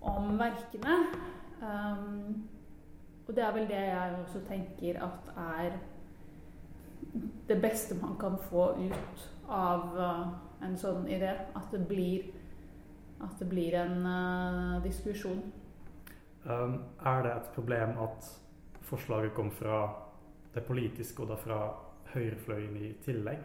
om 0.00 0.38
verkene. 0.38 0.98
Um, 1.60 2.48
og 3.28 3.36
det 3.36 3.44
er 3.44 3.52
vel 3.52 3.68
det 3.68 3.76
jeg 3.76 4.14
også 4.22 4.40
tenker 4.48 5.02
at 5.04 5.32
er 5.36 5.70
det 7.48 7.62
beste 7.62 7.94
man 8.00 8.16
kan 8.20 8.38
få 8.50 8.70
ut 8.78 9.26
av 9.48 9.96
uh, 9.98 10.28
en 10.64 10.76
sånn 10.78 11.08
idé. 11.08 11.34
At 11.54 11.68
det 11.72 11.82
blir, 11.88 12.30
at 13.20 13.36
det 13.38 13.48
blir 13.50 13.76
en 13.78 14.06
uh, 14.06 14.82
diskusjon. 14.84 15.42
Um, 16.44 16.80
er 17.04 17.22
det 17.26 17.36
et 17.36 17.52
problem 17.54 17.98
at 18.00 18.30
forslaget 18.88 19.34
kom 19.36 19.50
fra 19.52 19.82
det 20.54 20.64
politiske, 20.66 21.22
og 21.22 21.30
da 21.30 21.38
fra 21.38 21.60
høyrefløyen 22.14 22.76
i 22.80 22.92
tillegg? 23.04 23.44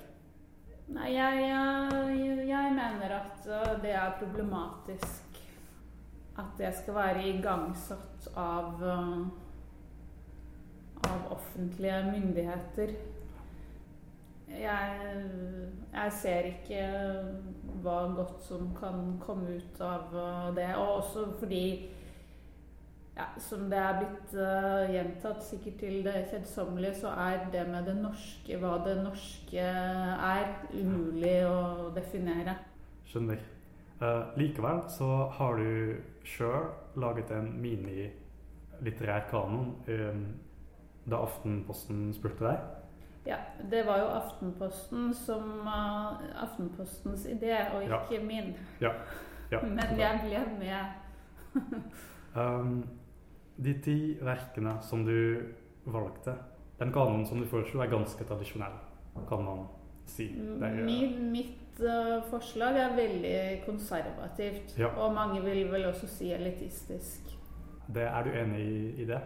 Nei, 0.95 1.11
jeg, 1.13 1.45
jeg, 1.49 2.47
jeg 2.47 2.73
mener 2.77 3.19
at 3.19 3.47
det 3.81 3.93
er 3.97 4.17
problematisk 4.21 5.24
at 6.37 6.57
det 6.57 6.71
skal 6.75 6.95
være 6.95 7.27
igangsatt 7.29 8.29
av, 8.35 8.83
uh, 8.83 9.27
av 11.07 11.27
offentlige 11.37 12.01
myndigheter. 12.11 12.95
Jeg, 14.55 15.13
jeg, 15.93 16.11
ser 16.21 16.49
ikke 16.51 16.81
hva 17.83 17.97
godt 18.15 18.43
som 18.45 18.69
kan 18.77 19.15
komme 19.23 19.57
ut 19.59 19.81
av 19.83 20.11
uh, 20.15 20.51
det. 20.55 20.69
Og 20.75 20.99
også 20.99 21.25
fordi, 21.39 21.63
ja, 23.15 23.31
som 23.39 23.69
det 23.71 23.79
er 23.79 23.99
blitt 24.03 24.35
uh, 24.35 24.91
gjentatt 24.91 25.43
sikkert 25.47 25.81
til 25.85 25.99
det 26.05 26.27
kjedsommelige, 26.33 26.99
så 26.99 27.15
er 27.15 27.47
det 27.55 27.67
med 27.71 27.87
det 27.87 27.97
norske, 28.03 28.59
hva 28.59 28.77
det 28.85 28.99
norske 29.07 29.65
er, 29.65 30.47
umulig 30.75 31.37
å 31.47 31.91
definere. 31.95 32.59
Skjønner. 33.07 33.54
Uh, 34.01 34.37
likevel 34.37 34.81
så 34.91 35.07
har 35.37 35.55
du 35.55 35.95
sjøl 36.27 36.65
laget 36.99 37.31
en 37.31 37.53
minilitterær 37.63 39.29
kanon 39.29 39.69
um, 39.87 40.25
da 41.05 41.21
Aftenposten 41.23 42.09
spurte 42.13 42.43
deg. 42.43 42.57
Ja, 43.25 43.37
det 43.71 43.85
var 43.87 44.01
jo 44.03 44.09
Aftenposten 44.17 45.13
som 45.13 45.63
uh, 45.65 46.19
Aftenpostens 46.43 47.25
idé, 47.25 47.55
og 47.73 47.83
ikke 47.83 48.19
Ja. 48.19 48.23
min. 48.25 48.51
Ja. 48.81 48.91
ja. 49.51 49.61
Men 49.77 49.99
jeg 49.99 50.19
ble 50.25 50.43
med. 50.59 50.85
Um, 52.35 52.83
de 53.55 53.73
ti 53.79 54.17
verkene 54.19 54.73
som 54.83 55.05
du 55.07 55.39
valgte, 55.87 56.33
den 56.79 56.91
kanonen 56.91 57.25
som 57.25 57.39
du 57.39 57.45
foreslo, 57.47 57.79
er 57.79 57.87
ganske 57.87 58.23
tradisjonell, 58.27 58.75
kan 59.29 59.43
man 59.45 59.61
si? 60.05 60.25
Er, 60.61 60.81
Min, 60.83 61.31
mitt 61.31 61.53
eh, 61.55 61.64
forslag 62.29 62.77
er 62.79 62.93
veldig 62.95 63.37
konservativt. 63.65 64.77
Ja. 64.79 64.93
Og 64.95 65.13
mange 65.13 65.41
vil 65.43 65.65
vel 65.71 65.89
også 65.89 66.07
si 66.07 66.31
elitistisk. 66.31 67.33
det, 67.87 68.03
er 68.03 68.23
du 68.23 68.29
enig 68.29 68.61
i, 68.61 69.01
i 69.03 69.05
det? 69.05 69.19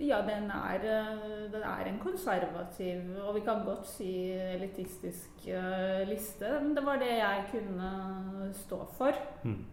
Ja, 0.00 0.22
den 0.24 0.50
er, 0.50 0.80
eh, 0.80 1.52
den 1.52 1.62
er 1.62 1.84
en 1.86 1.98
konservativ, 1.98 3.00
og 3.26 3.34
vi 3.34 3.40
kan 3.40 3.64
godt 3.64 3.86
si 3.86 4.32
elitistisk 4.32 5.48
eh, 5.48 6.08
liste. 6.08 6.60
Men 6.62 6.76
det 6.76 6.86
var 6.86 6.96
det 6.96 7.10
jeg 7.18 7.44
kunne 7.50 8.52
stå 8.54 8.80
for. 8.96 9.12
Mm. 9.42 9.66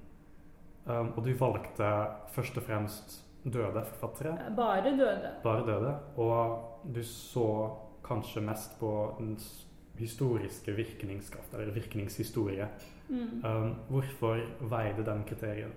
Um, 0.88 1.14
og 1.18 1.26
du 1.26 1.34
valgte 1.36 1.88
først 2.32 2.58
og 2.58 2.64
fremst 2.64 3.18
døde 3.44 3.84
forfattere. 3.86 4.38
Bare 4.56 4.84
døde. 4.84 5.32
Bare 5.44 5.66
døde. 5.68 5.96
Og 6.18 6.82
du 6.96 7.04
så 7.04 7.70
kanskje 8.04 8.42
mest 8.42 8.80
på 8.80 8.92
historiske 10.00 10.72
virkningskraft, 10.76 11.54
eller 11.54 11.74
virkningshistorie. 11.74 12.68
Mm. 13.10 13.44
Um, 13.46 13.76
hvorfor 13.90 14.40
veide 14.70 15.06
den 15.06 15.24
kriteriet 15.28 15.72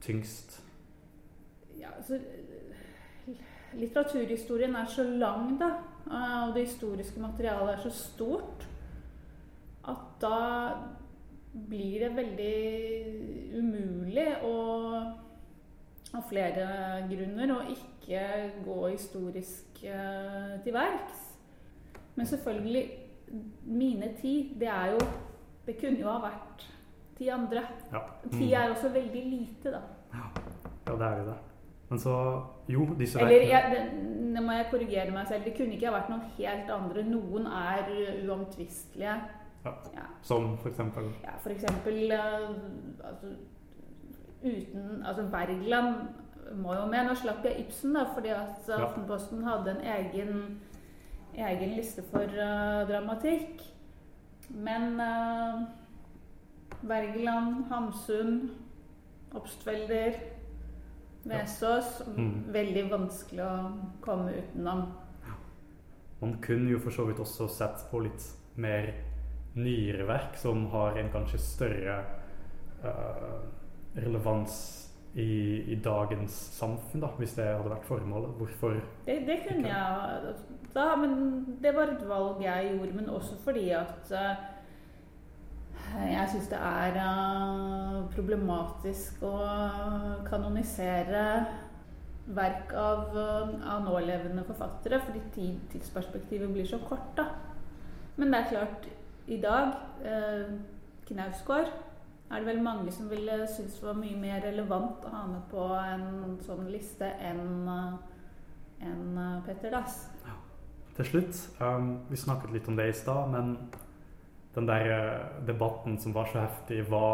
tyngst? 0.00 0.60
Ja, 1.80 1.88
altså, 1.96 2.18
litteraturhistorien 3.74 4.76
er 4.76 4.86
så 4.86 5.02
lang, 5.02 5.60
da, 5.60 5.70
og 6.46 6.54
det 6.54 6.66
historiske 6.66 7.20
materialet 7.20 7.74
er 7.74 7.82
så 7.82 7.90
stort, 7.90 8.68
at 9.88 10.02
da 10.22 10.38
blir 11.68 12.04
det 12.04 12.16
veldig 12.16 13.58
umulig 13.58 14.28
å 14.46 14.56
av 16.12 16.24
flere 16.28 16.66
grunner 17.08 17.54
å 17.54 17.60
ikke 17.72 18.24
gå 18.66 18.78
historisk 18.90 19.84
eh, 19.88 20.58
til 20.64 20.74
verks. 20.76 21.22
Men 22.18 22.28
selvfølgelig, 22.28 22.82
mine 23.64 24.08
ti, 24.20 24.56
det 24.60 24.68
er 24.68 24.92
jo 24.92 24.98
Det 25.66 25.76
kunne 25.80 25.98
jo 26.00 26.08
ha 26.10 26.18
vært 26.18 26.64
ti 27.18 27.28
andre. 27.28 27.60
Ja. 27.92 27.98
Ti 28.30 28.46
Mm. 28.46 28.52
er 28.52 28.70
også 28.74 28.88
veldig 28.92 29.24
lite, 29.30 29.70
da. 29.70 29.80
Ja, 30.14 30.94
det 30.96 31.02
er 31.06 31.18
jo 31.18 31.24
det. 31.26 31.36
Men 31.90 31.98
så 31.98 32.42
Jo, 32.68 32.86
disse 32.98 33.20
Eller 33.20 33.46
jeg, 33.46 33.92
nå 34.34 34.40
må 34.42 34.52
jeg 34.52 34.66
korrigere 34.70 35.10
meg 35.12 35.26
selv. 35.28 35.44
Det 35.44 35.54
kunne 35.56 35.72
ikke 35.76 35.86
ha 35.90 35.98
vært 36.00 36.08
noen 36.10 36.22
helt 36.38 36.70
andre. 36.70 37.02
Noen 37.04 37.46
er 37.46 37.86
uomtvistelige. 38.28 39.14
ja. 39.64 39.70
Ja. 39.94 40.06
Som 40.22 40.56
for 40.58 40.68
eksempel 40.68 41.04
Ja, 41.22 41.36
for 41.42 41.50
eksempel 41.50 42.10
eh, 42.12 42.48
altså, 43.04 43.26
uten 44.44 45.04
Altså 45.06 45.22
Wergeland 45.22 45.94
må 46.56 46.74
jo 46.74 46.86
med. 46.90 47.06
Nå 47.08 47.14
slapp 47.14 47.44
jeg 47.44 47.60
Ibsen, 47.66 47.94
da, 47.94 48.04
fordi 48.14 48.28
at. 48.28 48.68
Aftenposten 48.68 49.44
hadde 49.46 49.70
en 49.70 49.86
egen, 49.86 50.60
egen 51.36 51.76
liste 51.76 52.02
for 52.10 52.28
uh, 52.28 52.82
dramatikk. 52.88 53.62
Men 54.52 55.00
uh, 55.00 55.62
Wergeland, 56.82 57.64
Hamsun, 57.70 58.50
Obstfelder, 59.34 60.18
Vesaas 61.24 62.02
Mm. 62.16 62.52
Veldig 62.52 62.88
vanskelig 62.90 63.44
å 63.46 63.54
komme 64.02 64.34
utenom. 64.34 64.88
Man 66.20 66.36
kunne 66.42 66.70
jo 66.70 66.80
for 66.82 66.94
så 66.94 67.06
vidt 67.06 67.20
også 67.22 67.48
sett 67.50 67.84
på 67.90 68.02
litt 68.02 68.24
mer 68.58 68.92
nyere 69.54 70.06
verk 70.08 70.36
som 70.40 70.66
har 70.72 70.98
en 70.98 71.10
kanskje 71.12 71.38
større 71.42 71.96
uh, 72.84 73.40
relevans 73.94 74.56
i, 75.14 75.72
i 75.72 75.76
dagens 75.84 76.32
samfunn, 76.56 77.02
da, 77.04 77.10
hvis 77.18 77.34
det 77.36 77.46
hadde 77.50 77.70
vært 77.70 77.88
formålet. 77.88 78.34
Hvorfor 78.38 78.78
Det, 79.06 79.18
det 79.28 79.38
kunne 79.46 79.68
jeg 79.68 80.34
da, 80.74 80.96
men 80.96 81.56
det 81.62 81.74
var 81.76 81.92
et 81.92 82.08
valg 82.08 82.42
jeg 82.42 82.72
gjorde, 82.72 82.96
men 82.96 83.12
også 83.12 83.36
fordi 83.44 83.68
at 83.76 84.12
eh, 84.16 84.48
jeg 85.92 86.28
syns 86.32 86.48
det 86.48 86.58
er 86.58 86.96
eh, 87.02 87.98
problematisk 88.14 89.22
å 89.28 89.34
kanonisere 90.24 91.24
verk 92.32 92.72
av, 92.78 93.16
eh, 93.18 93.54
av 93.74 93.84
nålevende 93.84 94.44
forfattere, 94.48 95.00
fordi 95.04 95.22
tid, 95.34 95.58
tidsperspektivet 95.72 96.52
blir 96.52 96.66
så 96.66 96.78
kort. 96.88 97.16
da. 97.16 97.26
Men 98.16 98.32
det 98.32 98.40
er 98.40 98.50
klart, 98.50 98.88
i 99.26 99.40
dag 99.40 99.74
eh, 100.04 100.54
Knausgård 101.08 101.68
er 102.30 102.38
det 102.38 102.46
vel 102.46 102.62
mange 102.62 102.92
som 102.92 103.10
ville 103.10 103.46
synes 103.46 103.82
var 103.82 103.98
mye 103.98 104.16
mer 104.16 104.40
relevant 104.40 105.04
å 105.04 105.12
ha 105.12 105.26
med 105.28 105.42
på 105.50 105.66
en 105.76 106.38
sånn 106.46 106.70
liste 106.72 107.10
enn 107.20 107.68
en 108.82 109.42
Petter 109.46 109.70
Dass. 109.70 110.06
Til 110.96 111.08
slutt, 111.08 111.38
um, 111.60 111.92
vi 112.08 112.16
snakket 112.20 112.52
litt 112.52 112.68
om 112.68 112.76
det 112.76 112.90
i 112.90 112.96
stad, 112.96 113.30
men 113.32 113.54
den 114.54 114.66
der 114.68 114.88
eh, 114.92 115.46
debatten 115.46 115.96
som 115.98 116.12
var 116.12 116.28
så 116.28 116.42
heftig, 116.42 116.82
hva 116.90 117.06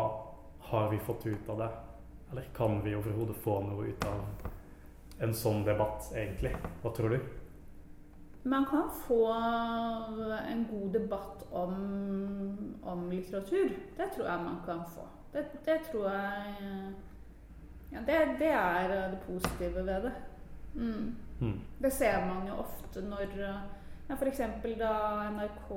har 0.70 0.88
vi 0.90 0.98
fått 0.98 1.26
ut 1.26 1.48
av 1.48 1.60
det? 1.62 1.68
Eller 2.30 2.48
kan 2.56 2.80
vi 2.82 2.96
overhodet 2.98 3.36
få 3.44 3.60
noe 3.62 3.92
ut 3.92 4.06
av 4.08 4.24
en 5.22 5.34
sånn 5.34 5.62
debatt, 5.66 6.10
egentlig? 6.14 6.50
Hva 6.82 6.90
tror 6.96 7.14
du? 7.14 7.20
Man 8.48 8.66
kan 8.66 8.90
få 9.06 9.22
en 9.32 10.66
god 10.70 10.92
debatt 10.92 11.46
om, 11.50 11.78
om 12.82 13.06
litteratur. 13.10 13.70
Det 13.96 14.10
tror 14.14 14.26
jeg 14.26 14.44
man 14.44 14.58
kan 14.66 14.82
få. 14.90 15.06
Det, 15.32 15.46
det 15.64 15.78
tror 15.90 16.10
jeg 16.10 16.74
ja, 17.92 18.02
det, 18.06 18.18
det 18.42 18.52
er 18.52 18.92
det 18.92 19.18
positive 19.26 19.86
ved 19.86 20.08
det. 20.08 20.12
Mm. 20.74 21.16
Mm. 21.40 21.60
Det 21.82 21.92
ser 21.94 22.18
man 22.26 22.46
jo 22.48 22.58
ofte 22.64 23.02
når 23.06 23.36
ja, 23.38 24.16
F.eks. 24.16 24.40
da 24.80 24.92
NRK 25.34 25.70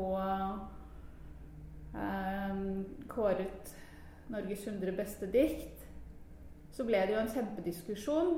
eh, 1.99 2.55
kåret 3.11 3.75
Norges 4.31 4.67
100 4.67 4.95
beste 4.95 5.27
dikt, 5.31 5.85
så 6.71 6.85
ble 6.87 7.01
det 7.03 7.13
jo 7.13 7.19
en 7.19 7.33
kjempediskusjon 7.33 8.33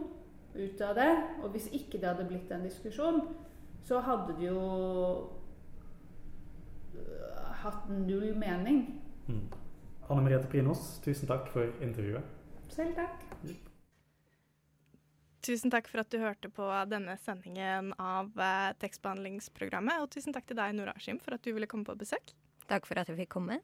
ut 0.55 0.81
av 0.81 0.95
det. 0.97 1.11
Og 1.43 1.53
hvis 1.53 1.69
ikke 1.71 2.01
det 2.01 2.09
hadde 2.09 2.27
blitt 2.27 2.51
en 2.51 2.65
diskusjon, 2.65 3.21
så 3.85 4.01
hadde 4.01 4.33
det 4.39 4.47
jo 4.49 4.63
hatt 7.63 7.89
null 7.89 8.35
mening. 8.35 9.01
Mm. 9.27 9.45
Anne 10.09 10.23
Merete 10.23 10.47
Prinos, 10.47 10.99
tusen 11.05 11.27
takk 11.27 11.47
for 11.53 11.69
intervjuet. 11.81 12.23
Selv 12.69 12.95
takk. 12.95 13.71
Tusen 15.43 15.73
takk 15.73 15.89
for 15.91 15.99
at 15.99 16.11
du 16.13 16.21
hørte 16.21 16.47
på 16.53 16.65
denne 16.87 17.17
sendingen 17.19 17.91
av 17.99 18.31
eh, 18.39 18.71
tekstbehandlingsprogrammet. 18.79 19.99
Og 19.99 20.11
tusen 20.13 20.35
takk 20.35 20.47
til 20.47 20.59
deg, 20.59 20.75
Nora 20.77 20.93
Askim, 20.95 21.19
for 21.19 21.35
at 21.35 21.43
du 21.43 21.51
ville 21.51 21.67
komme 21.67 21.87
på 21.87 21.97
besøk. 21.99 22.31
Takk 22.69 22.87
for 22.87 23.01
at 23.01 23.11
jeg 23.11 23.19
fikk 23.19 23.33
komme. 23.35 23.59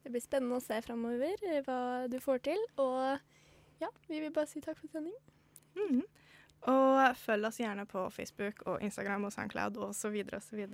Det 0.00 0.14
blir 0.14 0.24
spennende 0.24 0.56
å 0.56 0.64
se 0.64 0.78
framover 0.86 1.44
eh, 1.44 1.60
hva 1.66 2.08
du 2.08 2.16
får 2.24 2.40
til. 2.48 2.64
Og 2.80 3.82
ja, 3.82 3.90
vi 4.08 4.22
vil 4.22 4.32
bare 4.32 4.48
si 4.48 4.64
takk 4.64 4.80
for 4.80 4.88
sending. 4.88 5.16
-hmm. 5.76 6.02
Og 6.72 7.16
følg 7.16 7.46
oss 7.46 7.60
gjerne 7.60 7.86
på 7.86 8.08
Facebook 8.10 8.62
og 8.66 8.82
Instagram 8.82 9.24
og 9.24 9.32
SoundCloud 9.32 9.76
osv. 9.76 10.24
osv. 10.32 10.66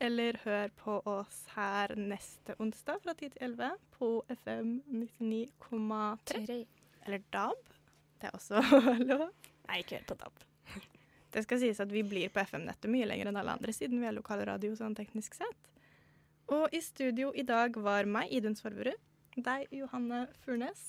Eller 0.00 0.38
hør 0.44 0.68
på 0.68 1.00
oss 1.10 1.46
her 1.56 1.94
neste 1.96 2.54
onsdag 2.58 3.00
fra 3.02 3.12
10 3.12 3.28
til 3.28 3.42
11 3.42 3.70
på 3.90 4.24
FM 4.28 4.82
99,3. 4.86 6.66
Eller 7.06 7.18
DAB. 7.32 7.77
Det 8.18 8.28
er 8.30 8.36
også 8.36 8.62
lov. 9.10 9.28
Nei, 9.68 9.80
ikke 9.82 9.98
helt 9.98 10.10
på 10.10 10.18
topp. 10.18 10.44
Det 11.34 11.42
skal 11.44 11.60
sies 11.60 11.80
at 11.82 11.90
vi 11.92 12.02
blir 12.08 12.30
på 12.32 12.40
FM-nettet 12.40 12.88
mye 12.90 13.06
lenger 13.08 13.28
enn 13.30 13.40
alle 13.40 13.56
andre, 13.58 13.74
siden 13.76 14.00
vi 14.00 14.08
er 14.08 14.16
lokalradio 14.16 14.72
sånn 14.78 14.96
teknisk 14.96 15.36
sett. 15.36 15.68
Og 16.48 16.72
i 16.72 16.80
studio 16.80 17.28
i 17.36 17.44
dag 17.44 17.76
var 17.84 18.08
meg, 18.08 18.30
Idun 18.32 18.56
Svorverud, 18.56 18.96
deg, 19.36 19.66
Johanne 19.76 20.24
Furnes, 20.40 20.86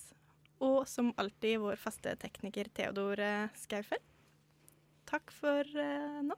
og 0.63 0.85
som 0.87 1.11
alltid 1.19 1.59
vår 1.63 1.79
faste 1.79 2.15
tekniker 2.19 2.71
Theodor 2.75 3.19
Skaufeld. 3.59 4.03
Takk 5.09 5.33
for 5.33 5.67
eh, 5.81 6.19
nå. 6.23 6.35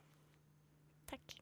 Takk. 1.10 1.41